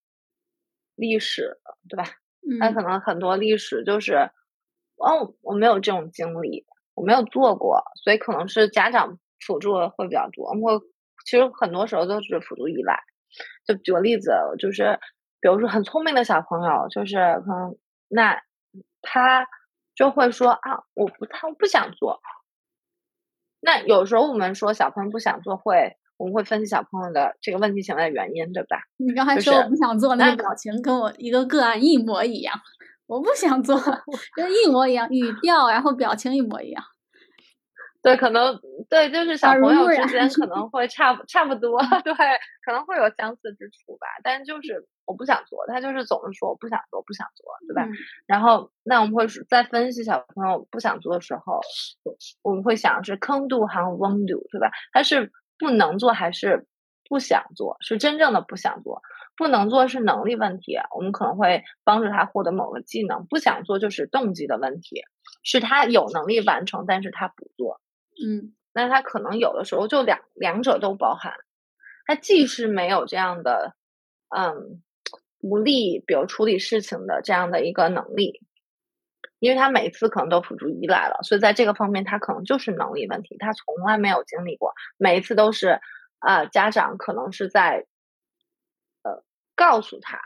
[0.94, 2.04] 历史了，对吧？
[2.60, 4.30] 他可能很多历史就是，
[4.94, 10.52] 哦，我没有这种经历，我没有做过，所以可能是家长辅助会比较多。
[10.60, 10.80] 我
[11.24, 12.98] 其实很多时候都是辅助依赖。
[13.66, 14.98] 就举个例子，就是
[15.40, 17.76] 比如说很聪明的小朋友，就是可能
[18.08, 18.42] 那
[19.00, 19.46] 他
[19.94, 22.20] 就会说啊，我不他不想做。
[23.60, 25.96] 那有时候我们说小朋友不想做会。
[26.18, 28.78] 我们会分析小朋友的这个问题行为的原因，对吧？
[28.98, 32.54] 你刚才说我不想做，那个表情跟我一个个案一模一样。
[33.08, 33.76] 我不想做，
[34.36, 36.84] 就一模一样，语调然后表情一模一样。
[38.02, 38.58] 对，可能
[38.90, 42.12] 对，就是小朋友之间可能会差差不多， 对，
[42.64, 44.06] 可能会有相似之处吧。
[44.24, 47.88] 但是就是我不想做，他就是总是说我不想做，不想做，对吧？
[48.26, 51.60] 然后那我们会在分析小朋友不想做的时候，
[52.42, 54.70] 我们会想是坑度还是 won't do，对吧？
[54.92, 55.30] 他是。
[55.58, 56.66] 不能做还是
[57.08, 59.00] 不想做，是真正的不想做。
[59.36, 63.24] 不能做是能力问题，我们可能会帮助他获得某个技能。
[63.26, 65.02] 不想做就是动机的问题，
[65.44, 67.80] 是他有能力完成，但是他不做。
[68.24, 71.34] 嗯，那他可能有的时候就两两者都包含。
[72.06, 73.74] 他既是没有这样的，
[74.28, 74.82] 嗯，
[75.40, 78.40] 无力，比如处理事情的这样的一个能力。
[79.38, 85.80] 因为他每次可能都辅助依赖了，所以在这个方面他可能就是能力问题，他从来没有经历过，每一次都是，
[86.20, 87.86] 啊，家长可能是在，
[89.02, 89.24] 呃，
[89.56, 90.20] 告诉他，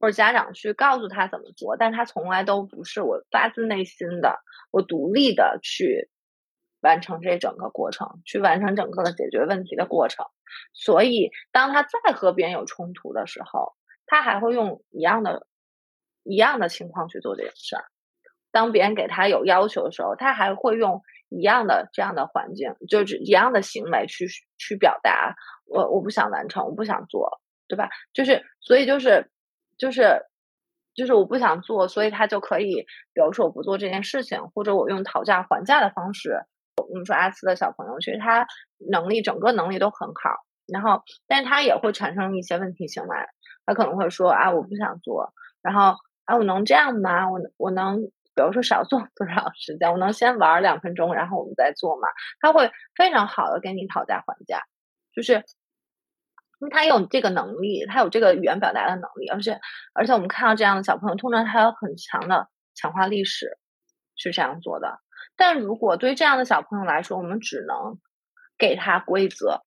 [0.00, 4.40] 或者家长去告诉他怎么做，但他从来都不是我发自内心的，
[4.72, 6.10] 我独立的去
[6.82, 10.26] 完成这整个过程，去完成整个的解决问题的过程，
[10.74, 15.46] 所以当他再和别人有冲突的时候，他还会用一样的，
[16.24, 17.84] 一样的情况去做这件事儿。
[18.50, 24.26] 当别人给他有要求的时候，他还会用一样的这样的环境，就是一样的行为去
[24.58, 27.88] 去表达我我不想完成，我不想做，对吧？
[28.12, 29.30] 就是所以就是
[29.78, 30.26] 就是
[30.94, 36.42] 就是我不想做，所以他就可以，比如说我不做这件事情，或者我用讨价还价的方式。
[36.76, 38.46] 我们说阿斯的小朋友，其实他
[38.90, 43.16] 能力整个能力都很好，然后但是他也会产生一些问题行为，
[43.66, 45.32] 他可能会说啊我不想做，
[45.62, 47.30] 然后啊我能这样吗？
[47.30, 48.10] 我我能。
[48.34, 52.08] 比如说少做多少时间，我能先玩两分钟，然后我们再做嘛？
[52.40, 54.62] 他会非常好的跟你讨价还价，
[55.14, 55.42] 就是因
[56.60, 59.60] 为他有这个能力，他有这个语言表达的能力，而且
[59.92, 63.58] 而且我们看到这样的小朋友，通常他有很强的强化历史，
[64.16, 65.01] 是这样做的。
[65.36, 67.98] 但如果对这样的小朋友来说，我们只能
[68.58, 69.62] 给他规则。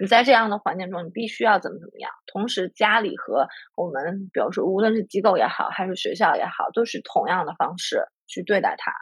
[0.00, 2.10] 你在这样的环境中，你必须要怎么怎么样。
[2.26, 8.92] 同时，家里和我们，比如说，无论是机构也好，还是学校也好，都是同样的方式去对待他，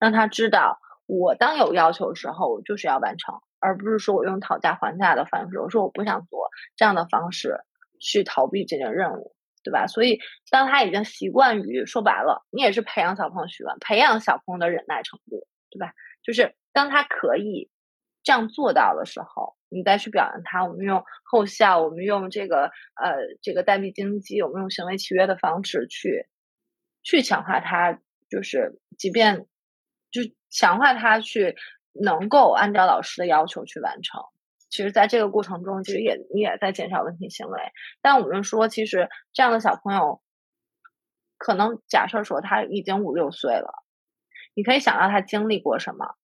[0.00, 7.60] 让他知道，我当有要求的时候，我就是要完成，而不是说我用讨价还价的方式，我说我不想做这样的方式
[8.00, 9.86] 去逃避这件任务，对吧？
[9.86, 10.18] 所以，
[10.50, 15.92] 当他已经习惯于说白了，你也是培养小朋友习惯，培养小朋友的忍耐程度，对吧？
[16.22, 17.70] 就是当他可以
[18.22, 19.56] 这样做到的时候。
[19.72, 26.26] 你再去表扬他，我们用后效，我们用这个呃这个代币经济，我们用行为契约的方式去
[27.04, 29.46] 去强化他，就是即便
[30.10, 31.54] 就强化他去
[31.92, 34.20] 能够按照老师的要求去完成。
[34.70, 37.60] 其实，在这个过程中，其实也你也在减少问题行为。
[38.00, 40.22] 但我们说，其实这样的小朋友，
[41.36, 43.84] 可能假设说他已经五六岁了，
[44.54, 46.14] 你可以想到他经历过什么，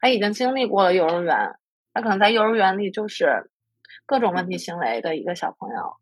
[0.00, 1.58] 他已经经历过了幼儿园。
[1.92, 3.50] 他可能在幼儿园里就是
[4.04, 5.96] 各种问题行为的一个小朋友，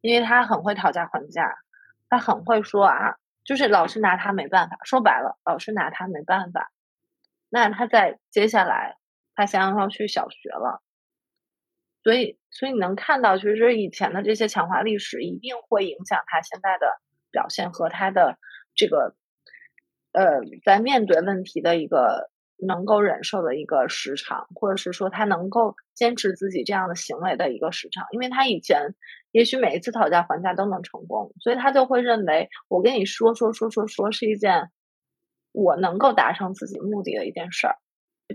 [0.00, 1.58] 因为他很会讨价还价，
[2.08, 4.78] 他很会说啊，就是老师拿他没办法。
[4.82, 6.72] 说白了，老师拿他没办法。
[7.48, 8.96] 那他在接下来，
[9.36, 10.82] 他想要去小学了，
[12.02, 16.86] 所以，所以你能看到，其实以前的这些强化历史一定会影响他现在的
[17.30, 18.38] 表现和他的
[18.74, 19.14] 这个
[20.12, 28.94] 呃，在面对问题的一个能够忍受的一个时长，或者是说他能够坚持自己这样的行为的一个时长，因为他以前
[29.30, 34.70] 也许每一次讨价还价都能成功，所以他就会认为我跟你说说说说说是一件
[35.52, 37.76] 我能够达成自己目的的一件事儿。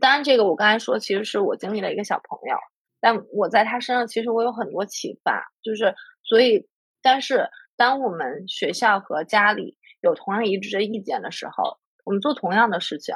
[0.02, 2.56] 当然，这个我刚才说其实是我经历了一个小朋友，
[3.00, 6.68] 但我在他身上其实我有很多启发，就是所以，
[7.02, 9.78] 但是当我们学校和家里。
[10.00, 13.16] 有同样一致的意见的时候，我们做同样的事情，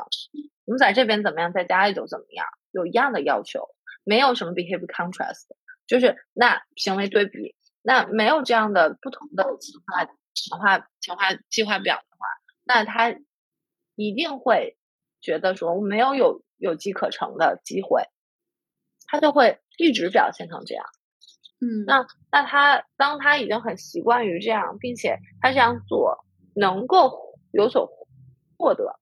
[0.65, 3.69] 我们在这边怎么样，在家里就怎么样，有一样的要求，
[4.03, 5.45] 没有什么 behavior contrast，
[5.85, 12.25] 就是那行为对比，那没有这样的不同的情化情化情化计划表的话，
[12.63, 13.15] 那他
[13.95, 14.75] 一定会
[15.21, 18.05] 觉得说我没有有有机可乘的机会，
[19.05, 20.85] 他就会一直表现成这样。
[21.59, 26.25] 嗯，那那他当他已经很习惯于这样，并且他这样做。
[26.53, 27.89] 能够有所
[28.57, 28.99] 获得，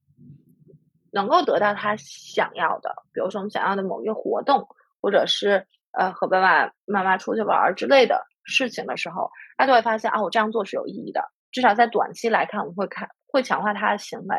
[1.12, 4.68] 能够得到他想要的，比如说我们想要的某一个活动，
[5.02, 5.66] 或者是
[5.98, 11.24] 呃和爸爸妈妈出去玩之类的事情的时候，他就会发现啊，我这样做是有意义的。
[11.52, 14.38] 至少在短期来看，我们会看会强化他的行为，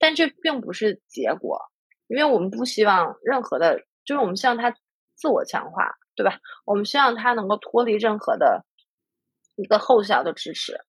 [0.00, 1.60] 但这并不是结果，
[2.08, 4.74] 因为我们不希望任何的，就是我们希望他
[5.20, 6.40] 自我强化，对吧？
[6.64, 8.64] 我们希望他能够脱离任何的
[9.56, 10.80] 一个后效的支持。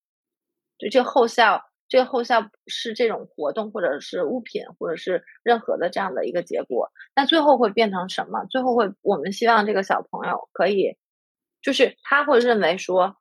[0.77, 6.89] 就这后效，这个后效是这种活动，或者是物品，或者是任何的这样的一个结果。
[7.15, 8.45] 那最后会变成什么？
[8.45, 10.97] 最后会，我们希望这个小朋友可以，
[11.61, 13.15] 就是他会认为说，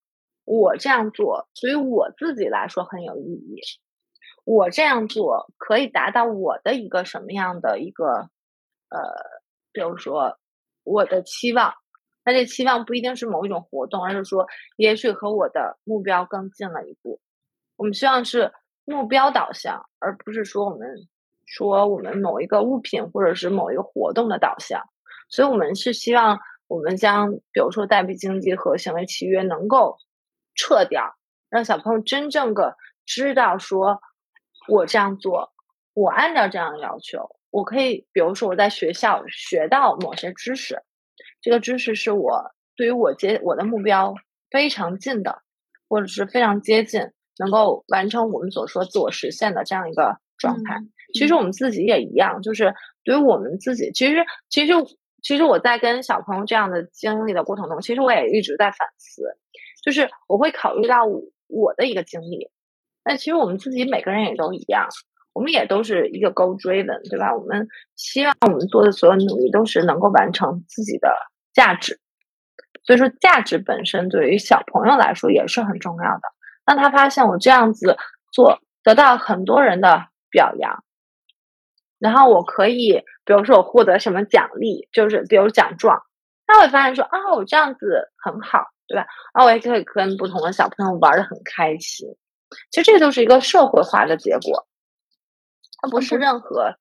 [0.44, 3.60] 我这样做对于我自己来说很有意义。
[4.44, 8.30] 我这样做可以达到我的一个什么样的一个，
[8.88, 8.98] 呃，
[9.70, 10.38] 比如说
[10.90, 11.72] 我的期望。
[12.24, 17.20] 那这期望不一定是某一种活动，而是说，也许和我的目标更近了一步。
[17.76, 18.52] 我们希望是
[18.84, 21.08] 目标导向，而不是说我们
[21.46, 24.82] 说我们某一个物品或者是某一个活动的导向。
[25.30, 29.96] 所以，我们是希望我们将，比如说代币经济和行为契约能够
[30.54, 31.14] 撤掉，
[31.48, 32.76] 让小朋友真正的
[33.06, 34.00] 知道说，
[34.68, 35.52] 我这样做，
[35.94, 40.82] 我按照这样的要求，我可以，比如说我在学校学到某些知识，
[41.40, 44.14] 这个知识是我对于我接我的目标
[44.50, 45.42] 非常近的，
[45.88, 47.10] 或者是非常接近。
[47.38, 50.76] 能够完成我们所说自我实现的这样一个状态，
[51.14, 54.16] 其实我们自己也一样，就是对于我们自己，其实
[54.50, 54.74] 其实
[55.22, 59.22] 其实我在跟小朋友这样的经历的过程中，其实我也一直在反思，
[59.82, 61.06] 就是我会考虑到
[61.46, 62.50] 我的一个经历，
[63.06, 64.86] 那其实我们自己每个人也都一样，
[65.32, 67.34] 我们也都是一个 goal driven，对吧？
[67.34, 71.14] 我们希望我们做的所有努力都是能够完成自己的
[71.52, 72.00] 价值，
[72.84, 76.22] 所以说价值本身对于小朋友来说也是很重要的。
[76.64, 77.96] 当他发现我这样子
[78.32, 80.84] 做得到很多人的表扬，
[81.98, 86.02] 然后我可以，比如说我获得什么奖励，就是比如奖状，
[86.46, 89.06] 他会发现说啊，我这样子很好，对吧？
[89.32, 92.08] 啊我也可以跟不同的小朋友玩的很开心。
[92.70, 94.66] 其实这就是一个社会化的结果，
[95.80, 96.74] 它不是任何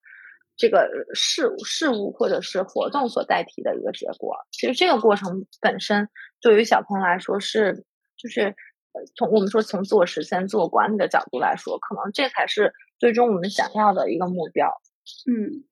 [0.58, 4.36] 这个事物、事物或者是活动所代替的一个结果。
[4.52, 6.10] 其实这个过程本身
[6.42, 7.86] 对于小朋友来说是
[8.18, 8.56] 就是。
[9.16, 14.68] 从我们说从自我实现、自我管理的角度来说，可能这才是最终我们想要的一个目标。
[15.30, 15.64] 嗯，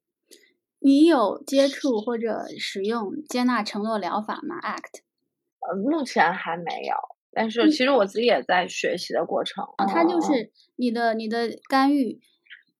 [0.80, 5.02] 你有接触或者使用接纳承诺疗法吗？ACT？
[5.68, 6.96] 呃，目前还没有，
[7.32, 9.66] 但是其实我自己也在学习的过程。
[9.88, 12.22] 它就是你的你的干预，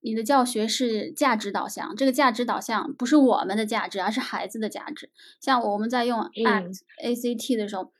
[0.08, 1.94] 你的教学是价值导向。
[1.94, 5.10] 这个价值导向不是我们的价值，而是孩子的价值。
[5.40, 7.92] 像我们在用 ACT ACT 的时候。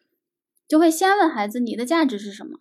[0.69, 2.61] 就会先问孩子你的价值是什么，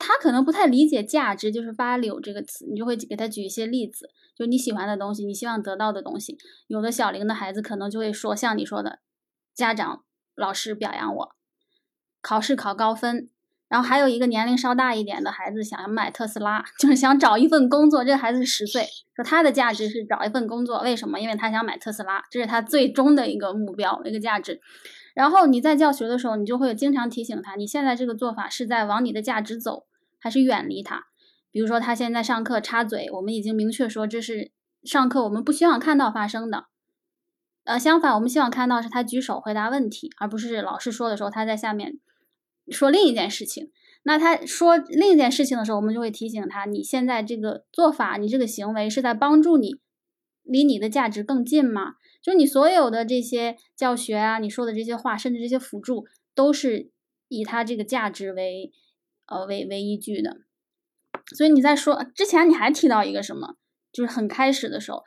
[0.00, 6.36] 他可能不太理解价值就是 value 这个词，你就会给他举一些例子，就你喜欢的东西，你希望得到的东西。
[6.66, 8.98] 有的小龄的孩子可能就会说，像你说的，
[9.54, 10.02] 家长、
[10.34, 11.36] 老师表扬我，
[12.20, 13.30] 考试考高分。
[13.68, 18.04] 然后还有一个年龄稍大一点的孩子想要买特斯拉， 就是想找一份工作。
[18.04, 18.86] 这个孩子是十岁，
[19.16, 21.18] 说他的价值是找一份工作，为什么？
[21.18, 24.60] 因为他想买特斯拉，这是他最终的一个目标，一个价值。
[25.14, 29.86] 然后你在教学的时候，你就会经常提醒他，你现在这个做法是在往你的价值走，
[30.20, 31.04] 还是远离他？
[31.50, 34.50] 比如说他现在上课插嘴，我们已经明确说这是
[34.82, 36.64] 上课我们不希望看到发生的。
[37.62, 41.94] 呃，相反，我们希望看到是他举手回答问题，而不是老师说的时候他在下面
[42.70, 43.70] 说另一件事情。
[44.06, 49.80] 那他说另一件事情的时候，我们就会提醒他，你现在这个做法，你这个行为是在帮助你
[50.42, 51.94] 离你的价值更近吗？
[52.20, 56.04] 就你所有的这些教学啊，你说的这些话，甚至这些辅助，
[56.34, 56.90] 都是
[57.28, 58.70] 以他这个价值为，
[59.26, 60.38] 呃，为为依据的。
[61.34, 63.56] 所以你在说之前，你还提到一个什么，
[63.90, 65.02] 就是很开始的时候，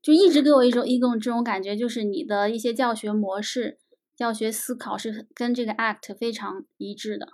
[0.00, 3.78] 就一直给我一种一种这种感觉，就是你的一些教学模式、
[4.16, 7.28] 教学思考是跟这个 ACT 非常一致的，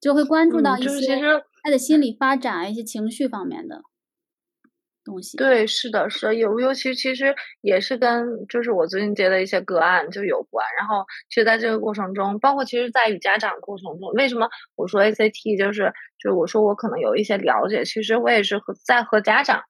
[0.00, 1.18] 就会关注到一些
[1.62, 3.82] 他的心理发展、一些情绪方面的。
[5.02, 10.64] 东西对，是的，是的，尤尤其其实也是跟就是我最近接的一些个案就有关。
[10.78, 14.46] 然后，其实在这个过程中，包括其实，在与家长过程中，为什么
[14.76, 19.62] 我说 ACT 就是就是我说我可能有一些了解，其实我也是和在和家长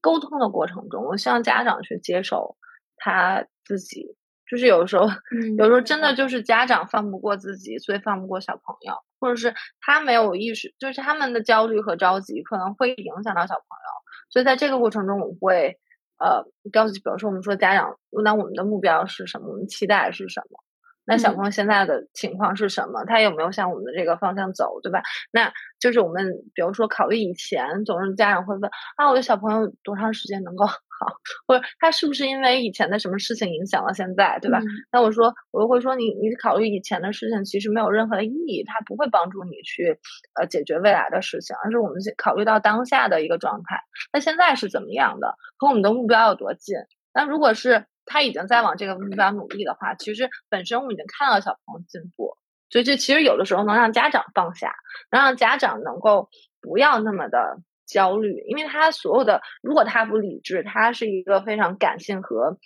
[0.00, 2.56] 沟通的过程中，我希望家长去接受
[2.96, 4.16] 他自己。
[4.48, 5.06] 就是有时候，
[5.58, 13.90] 有时候真的就是家长放不过自己，所以放不过小朋友，或者是他没有意识，就是他们的焦虑和着急可能会影响到小朋友。
[14.30, 15.78] 所以在这个过程中，我会
[16.18, 19.48] 呃告诉，比如说我们说家长，那我们的目标是什么？
[19.48, 20.58] 我们期待是什么？
[21.06, 23.04] 那小朋友现在的情况是什么？
[23.06, 25.02] 他有没有向我们的这个方向走，对吧？
[25.32, 30.76] 那就是我们比如说考虑以前，总是家长会问啊，我的小朋友多长时间能够好？
[31.46, 34.60] 或者他是不是因为以前的什么事情影响了现在，对吧？
[34.92, 39.98] 那我说，我就会说，你你考虑以前的事情，其实没有任何的意义，它不会帮助你去
[40.40, 43.80] 呃解决未来的事情，而是我们考虑到当下的一个状态。
[44.12, 45.36] 那现在是怎么样的？
[45.58, 46.76] 和我们的目标有多近？
[47.12, 52.36] 那如果是他已经在往这个目标努力的话，其实本身我们已经看到小朋友进步，
[52.70, 54.74] 所以这其实有的时候能让家长放下，
[55.10, 56.28] 能让家长能够
[56.60, 57.58] 不要那么的。
[57.86, 62.56] 焦虑，因为他所有的，如果他不理智，他是一个非常感性和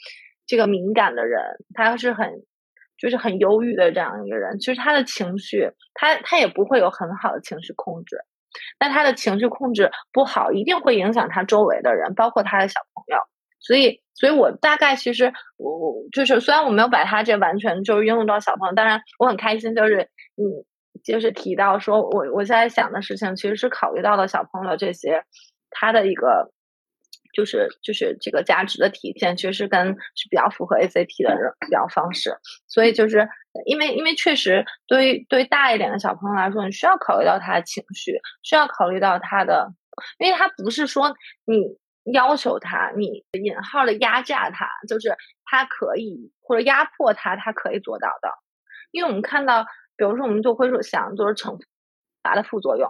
[0.46, 1.42] 这个敏感的人，
[1.74, 2.44] 他是很
[2.96, 4.60] 就是很忧郁的这样一个人。
[4.60, 8.16] 其实他的情绪，他他也不会有很好的情绪控制。
[8.78, 13.18] 那他的情绪控制不好，一定会影响他周围的人，包括他的小朋友。
[13.60, 20.02] 所以，所以我大概其实我我就是，虽然我没有把他这完全就是应用到小朋友，当然我很开心，就是
[20.36, 20.64] 嗯。
[21.04, 25.22] 就是提到说，我我现在想的事情，其实是考虑到了小朋友这些，
[25.70, 26.50] 他的一个
[27.32, 29.86] 就是就是这个价值的体现，其实跟
[30.16, 32.36] 是比较符合 ACT 的表方式。
[32.66, 33.28] 所以就是
[33.66, 39.68] 因为因为确实对于对于大一点的小朋友来说，你需要考虑到他的情绪，需要考虑到他的，
[40.18, 41.14] 因为他不是说
[41.46, 41.78] 你
[42.12, 48.30] 要求他，你引号的压榨他，就是他可以或者压迫他，他可以做到的。
[48.90, 49.66] 因为我们看到。
[49.98, 51.58] 比如说，我们就会说想就是惩
[52.22, 52.88] 罚的副作用，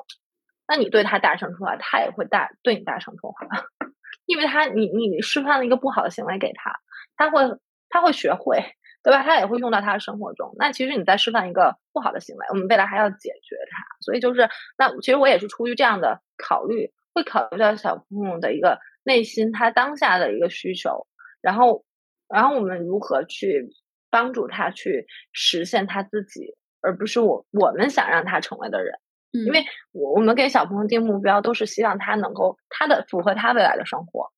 [0.67, 3.47] 那你对他大声说话，他也会大对你大声说话，
[4.27, 6.79] 因为他你你示范了一个不好的行为给他，
[7.17, 7.41] 他会
[7.89, 8.63] 他会学会，
[9.03, 9.23] 对吧？
[9.23, 10.55] 他也会用到他的生活中。
[10.59, 13.83] 那其实你在示范一个不好的行为，我们未来还要解决它。
[14.03, 14.47] 所以就是
[14.77, 18.79] 那其实我也是出于这样的考虑，会考虑到小朋友的一个
[19.09, 21.07] 内心他当下的一个需求，
[21.41, 21.85] 然后
[22.29, 23.71] 然后我们如何去
[24.11, 26.55] 帮助他去实现他自己。
[26.81, 28.95] 而不是我我们想让他成为的人，
[29.33, 34.31] 嗯因为我我们给小朋友定目标，都是希望他能够他的符合他未来的生活，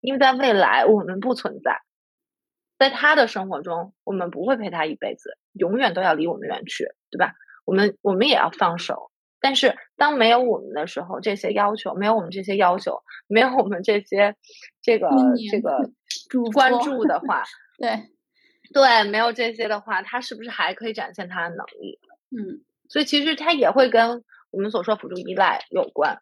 [0.00, 1.80] 因为在未来我们不存在，
[2.76, 7.34] 在他的生活中，我们不会陪他一辈子，永远都要离我们远去，对吧？
[7.64, 9.09] 我们我们也要放手，
[9.40, 14.36] 但是当没有我们的时候，这些要求没有我们这些要求，没有我们这些
[14.82, 15.08] 这个
[15.50, 15.90] 这个
[16.52, 17.42] 关注的话，
[17.78, 18.10] 对。
[18.72, 21.98] 对，没有这些的话，他是不是还可以展现他的能力？
[22.30, 24.22] 嗯，所以其实他也会跟
[24.52, 26.18] 我们所说辅助依赖有关。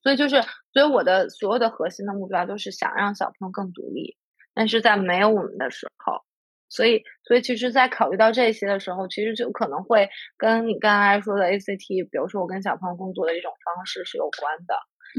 [0.00, 0.40] 所以就是，
[0.72, 4.16] 所以我的所有的核心的目标都是想让小朋友更独立。
[4.54, 6.22] 但是在没有我们的时候，
[6.70, 10.08] 所以，所以其实，在考虑到这些的时候，其实就可能会
[10.38, 14.74] 跟你刚才说的 ACT，比如说我跟小朋友工作的一种方式是有关的，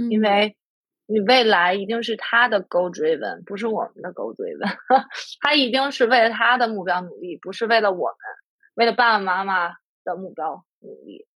[0.10, 0.56] 因为。
[1.08, 4.74] 你未来一定是他的 goal driven，不是我们的 goal driven。
[5.42, 8.16] 他一定是为了他的目标努力，不是为了我们，
[8.76, 9.74] 为了爸爸妈妈
[10.06, 11.28] 的目标努力。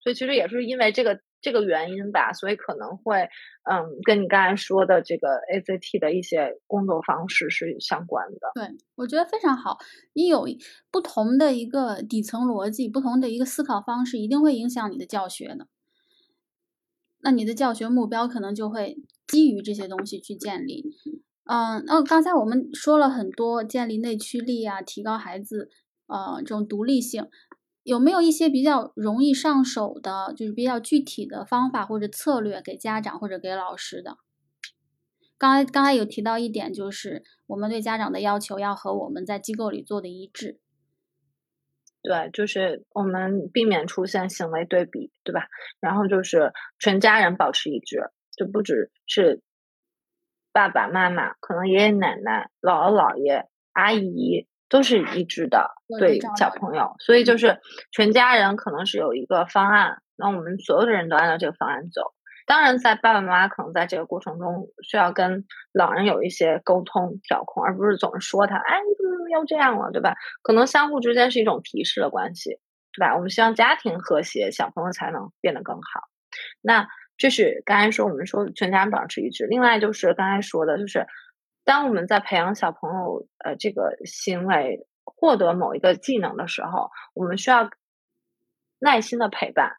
[0.00, 3.28] 所以其实也是因为这个这个原因吧，所以可能会
[3.70, 8.50] 嗯，跟你刚才说的这个 ACT 的一些工作方式是相关的。
[8.54, 9.76] 对，我觉得非常好。
[10.14, 10.46] 你有
[10.90, 15.68] 不同的一个底层逻辑，不同的一个思考方式，一定会影响你的教学的。
[17.20, 20.96] 那你的教学目标可能就会基于这些东西去建立。
[21.44, 25.68] 嗯，那刚才我们说了很多建立内驱力啊，提高孩子
[26.06, 27.28] 呃这种独立性，
[27.84, 34.16] 有没有一些比较容易上手的，就是比较具体的方法或者策略给家长或者给老师的？
[35.36, 40.58] 刚才刚才有提到一点，就是我们对家长的要求要和我们在机构里做的一致。
[42.00, 45.46] 对，就是我们避免出现行为对比，对吧？
[45.80, 49.42] 然后就是全家人保持一致，就不只是
[50.52, 55.70] 爸爸妈妈，可能爷爷奶奶、姥姥姥爷、阿姨都是一致的
[56.00, 57.60] 对小朋友，所以就是
[57.92, 62.12] 全家人可能是有一个方案，那我们所有的人都按照这个方案走。
[62.44, 70.16] 当然，在爸爸妈妈可能在这个过程中需要跟老人有一些沟通调控，而不是总是说他，哎，你怎么怎么又这样了，对吧？
[70.42, 72.58] 可能相互之间是一种提示的关系，
[72.92, 73.14] 对吧？
[73.14, 76.00] 我们希望家庭和谐，小朋友才能变得更好。
[76.60, 79.46] 那这是刚才说我们说全家人保持一致。
[79.46, 81.06] 另外就是刚才说的，就是
[81.64, 87.70] 当我们在培养小朋友呃这个行为获得某一个技能的时候，我们需要
[88.78, 89.76] 耐心的陪伴。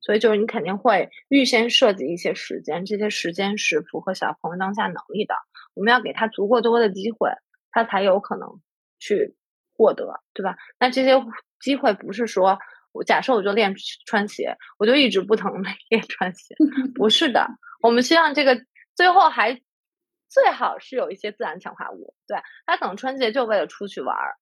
[0.00, 5.34] 所以就是你肯定会预先设计一些时间，这些时间是符合小朋友当下能力的。
[5.74, 7.30] 我们要给他足够多的机会，
[7.72, 8.60] 他才有可能
[9.00, 9.34] 去
[9.74, 10.56] 获得，对吧？
[10.78, 11.14] 那这些
[11.58, 12.60] 机会不是说
[12.92, 13.74] 我假设我就练
[14.06, 15.52] 穿鞋，我就一直不疼
[15.90, 16.54] 练穿鞋，
[16.94, 17.48] 不是的。
[17.82, 18.56] 我们希望这个
[18.94, 19.60] 最后还
[20.28, 24.34] 最好是有一些自然强化物，对他可能穿鞋就为了出去玩儿。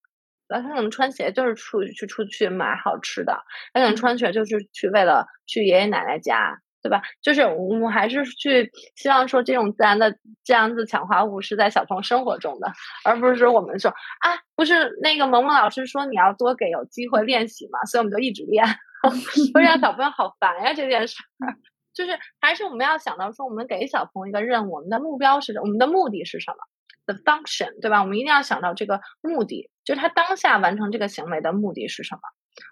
[0.48, 3.36] 然后他可能穿鞋就是出去出去买好吃的，
[3.74, 7.02] 他可能穿鞋就是去为了去爷爷奶奶家，对吧？
[7.20, 12.72] 就是我们还是去希望说这种自然的这样子强化物是在小朋友生活中的，
[13.04, 18.64] 而不是说我们说啊，不是那个萌萌老师说你要多给有机会练习嘛，所以我们就一直练，
[19.52, 21.58] 会让小朋友好烦呀这件事儿。
[21.96, 25.58] 就是还是我们要想到说，我们给小朋友一个任务，我们的目标是？
[25.58, 26.58] 我们的目的是什么
[27.06, 28.02] ？？The function 对吧？
[28.02, 32.20] 我们一定要想到这个目的，就是他当下完成这个行为的目的是什么，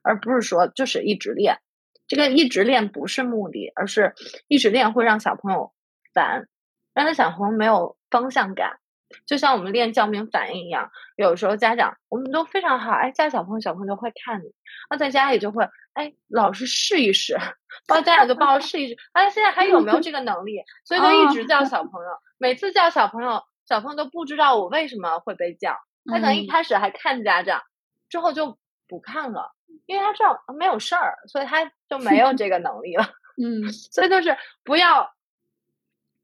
[0.03, 1.59] 而不是说就是一直练。
[2.07, 4.13] 这个一直练不是目的，而是
[4.47, 5.73] 一直练会让小朋友
[6.13, 6.47] 烦，
[6.93, 8.79] 让他小朋友没有方向感。
[9.27, 14.53] 就像我们练叫名反应一样，有时候家长我们都非常好，哎，教小朋友，小朋友就会看你，
[14.91, 17.39] 那在家里就会哎，老师试一试，
[17.87, 20.63] 帮家长就帮我试一试，哎，现在还有没有这个能力？
[20.85, 23.43] 所以就一直叫小朋友，每次叫小朋友。
[23.67, 25.75] 小朋友都不知道我为什么会被叫，
[26.05, 27.63] 他可能一开始还看家长，
[28.11, 29.53] 之后就不看了，
[29.87, 33.07] 因为他知道没有事儿，所以他就没有 这个能力了。
[33.43, 35.11] 嗯，所以就是不要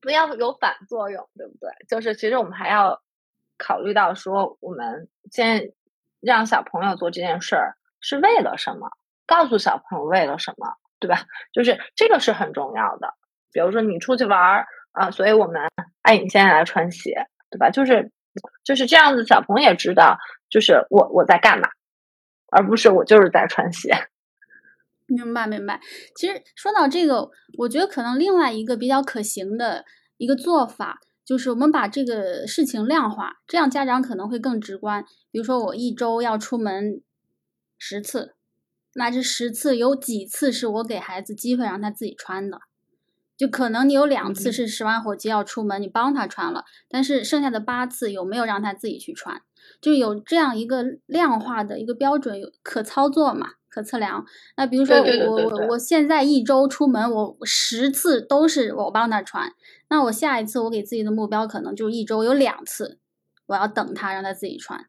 [0.00, 1.70] 不要有反作用，对不对？
[1.88, 3.00] 就是其实我们还要
[3.58, 5.72] 考虑到说，我们先
[6.20, 8.90] 让小朋友做这件事儿是为了什么，
[9.26, 11.24] 告诉小朋友为了什么，对吧？
[11.52, 13.14] 就是这个是很重要的。
[13.52, 14.66] 比如说你出去玩儿。
[14.92, 15.70] 啊，所以我们
[16.02, 17.70] 哎，你现在来穿鞋，对吧？
[17.70, 18.10] 就是
[18.64, 21.68] 就是这样子，小朋友也知道，就是我我在干嘛，
[22.50, 24.08] 而不是我就是在穿鞋。
[25.10, 25.80] 明白明白。
[26.14, 29.84] 其实说到这个，我觉得可能另外一个比较可行的
[30.16, 35.04] 一个做法，就是我们把这个事情量化，这样家长可能会更直观。
[35.30, 37.02] 比如说，我一周要出门
[37.76, 38.34] 十次，
[38.94, 42.60] 那这十次有几次是我给孩子机会让他自己穿的？
[43.36, 49.40] 就可能你有两次是十万火急要出门，你帮他穿了，但是剩下的八次有没有让他自己去穿？
[49.80, 54.26] 就有这样一个量化的一个标准，有可操作嘛，可测量。
[54.56, 59.52] 那比如说我我我现在一周出门，我十次都是我帮他穿，
[59.88, 62.98] 那我下一次我给自己的目标可能就一周有两次，
[63.46, 64.86] 我要等他让他自己穿。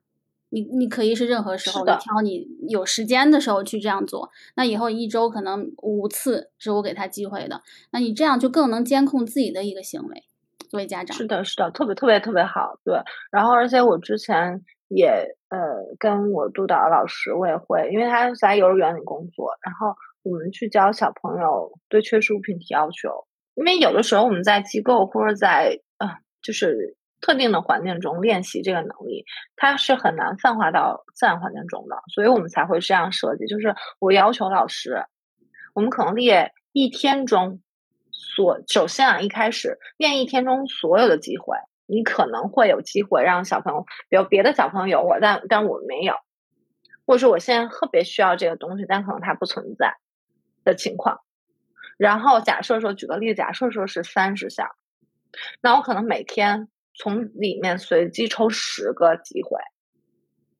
[0.49, 4.31] 你你可以是任何时候，你挑你有时间的时候去这样做。
[4.57, 7.61] 那以后一周可能五次是我给他机会的，
[7.91, 10.25] 那你这样就更能监控自己的一个行为。
[10.69, 12.79] 作为家长，是的，是的，特别特别特别好。
[12.85, 12.95] 对，
[13.29, 23.27] 然后而且我之前也呃跟我督导老师，我也会，因为他在幼儿园里工作，然后我们去教小朋友对缺失物品提要求。
[23.53, 26.09] 因为有的时候我们在机构或者在呃
[26.41, 26.97] 就是。
[27.23, 29.25] 特定的环境中练习这个能力，
[29.55, 33.45] 它是很难泛化到自然环境中的，所以我们才会这样设计。
[33.45, 35.05] 就是我要求老师，
[35.75, 37.61] 我们可能列一天中
[38.09, 41.57] 所首先啊，一开始练一天中所有的机会，
[41.91, 46.15] 你可能会有机会让小朋友，比如别的小朋友有我，但但我没有，
[47.05, 49.97] 或者说我现在特别需要这个东西，但可能它不存在
[50.63, 51.19] 的情况。
[51.97, 54.69] 然后假设说，举个例子，假设说是三十项，
[55.61, 56.69] 那我可能每天。
[56.93, 59.57] 从里面随机抽十个机会，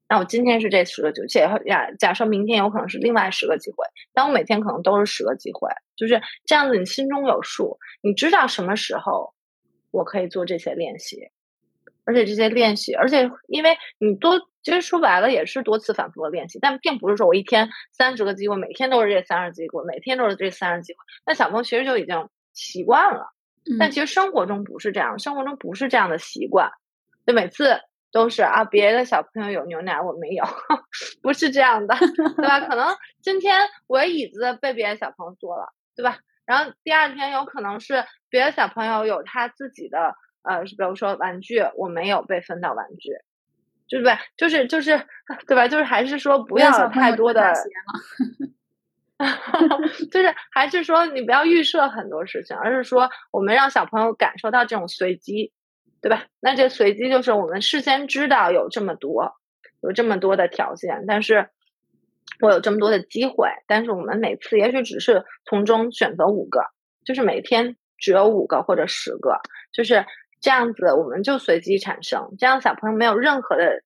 [0.08, 9.34] 那我今天是这十个机会，假假设明天有可能是另外十个机会，但我每天可能都是十个机会，就是这样子，你心中有数，你知道什么时候
[9.92, 11.30] 我可以做这些练习，
[12.06, 23.28] 而且这些练习，而且因为你多，其实说白了也是多次反复的练习，但并不是说我一天三十个机会，每天都是这三十机会，每天都是这三十机会，那小朋友其实就已经习惯了。
[23.78, 26.72] 但其实生活中不是这样，生活中不是这样的习惯，
[27.28, 27.80] 就每次
[28.12, 30.44] 都是啊，别的小朋友有牛奶我没有，
[31.22, 31.96] 不是这样的，
[32.38, 32.60] 对吧？
[32.62, 36.18] 可能今天我椅子被别的小朋友坐了，对吧？
[36.52, 43.12] 然后第二天有可能是别的小朋友有他自己的呃，比如说玩具，我没有被分到玩具，
[43.88, 44.18] 对不对？
[44.36, 45.06] 就是就是
[45.48, 45.70] 对吧？
[45.70, 47.54] 就是还是说不要太多的。
[50.12, 55.54] 就是还是说你不要预设很多事情，而是说我们让小朋友感受到这种随机，
[56.02, 56.26] 对吧？
[56.42, 59.36] 那这随机就是我们事先知道有这么多，
[59.82, 61.50] 有这么多的条件，但是
[62.40, 66.62] 我有这么多的机会，但是我们每次也许只是从中选择五个，
[67.06, 69.40] 就是每天只有五个或者十个，
[69.74, 70.06] 就是
[70.40, 73.84] 这样子，我们就随机产生，这样小朋友没有任何的。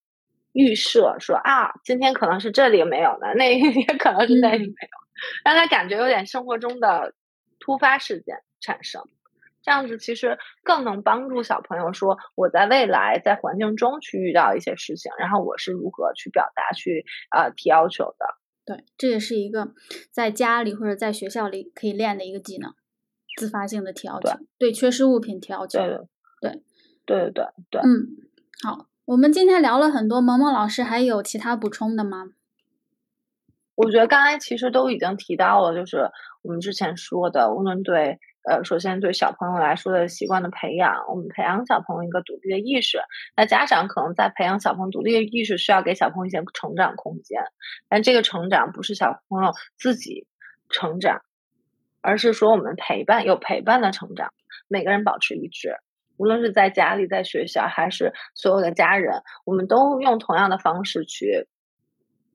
[0.58, 4.74] 预设说啊，今天可能是这里没有的，那也可能是那里没有，
[5.44, 7.14] 让他感觉有点生活中的
[7.60, 9.02] 突发事件产生，
[9.66, 18.26] 这样子其实更能帮助小朋友说，我在未来在环境中去遇到一些事情，然后我是如何去表达、去呃提要求的。
[18.64, 19.74] 对，这也是一个
[20.12, 22.76] 在家里或者在学校里可以练的一个技能，
[23.38, 25.80] 自发性的提要求，对缺失物品提要求。
[25.80, 25.98] 对对
[26.42, 26.62] 对
[27.06, 28.08] 对对对，嗯，
[28.64, 28.86] 好。
[29.06, 32.32] 我们今天聊了很多，萌萌老师还有其他补充的吗？
[33.76, 36.10] 我觉得刚才其实都已经提到了，就是
[36.42, 43.00] 我们之前说的，无论对呃，首先对小朋友来说的习惯的培养，我们培养小朋友一个独立的意识。
[43.36, 47.42] 那家长可能在培养小朋友独立的意识，需要给小朋友一些成长空间。
[47.90, 50.28] 但这个成长不是小朋友自己
[50.70, 51.22] 成长，
[52.02, 54.32] 而是说我们陪伴，有陪伴的成长，
[54.68, 55.78] 每个人保持一致。
[56.18, 61.48] 无论是在家里、在学校，还是所有的家人，我们都用同样的方式去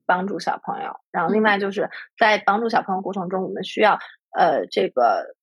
[0.05, 0.99] 帮助小朋友。
[1.11, 1.89] 然后，另外就是
[2.19, 3.97] 在帮助小朋友过程中，我们需要
[4.37, 5.35] 呃这个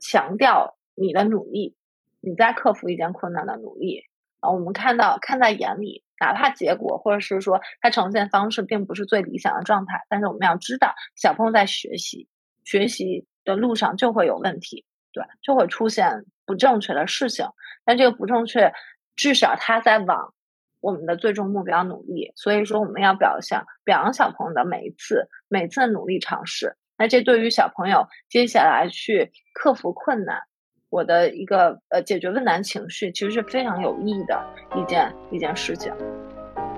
[0.00, 1.76] 强调你的努力，
[2.20, 4.04] 你在克服一件困难的努力
[4.40, 4.50] 啊。
[4.50, 12.28] 我们看到看在眼里，哪怕结果或者是说它呈现方式并不是最理想的状态，但是我们要知道，小朋友在学习
[12.64, 17.46] 学习的路上就会有问题，对，就会出现不正确的事情。
[17.84, 18.72] 但这个不正确，
[19.14, 20.34] 至少他在往
[20.80, 22.32] 我们的最终目标努力。
[22.34, 26.76] 所以说，我们要表扬表扬小朋友的每一次每次的努力尝试。
[26.98, 30.42] 那这对于小朋友接下来去克服困难，
[30.90, 34.44] 我的一个呃解决问难情绪，其实是非常有益的
[34.76, 35.92] 一件一件事情。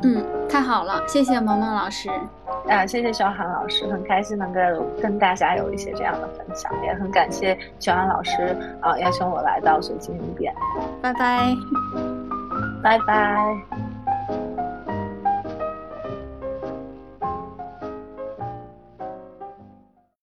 [0.02, 2.08] 嗯，太好了，谢谢萌萌老师。
[2.68, 4.60] 啊，谢谢小韩老师，很开心能够
[5.00, 10.54] 跟大家有一些这样的分享，也很感谢小韩老师啊邀请我来到随机应变。
[11.00, 11.54] 拜拜，
[12.82, 13.87] 拜拜。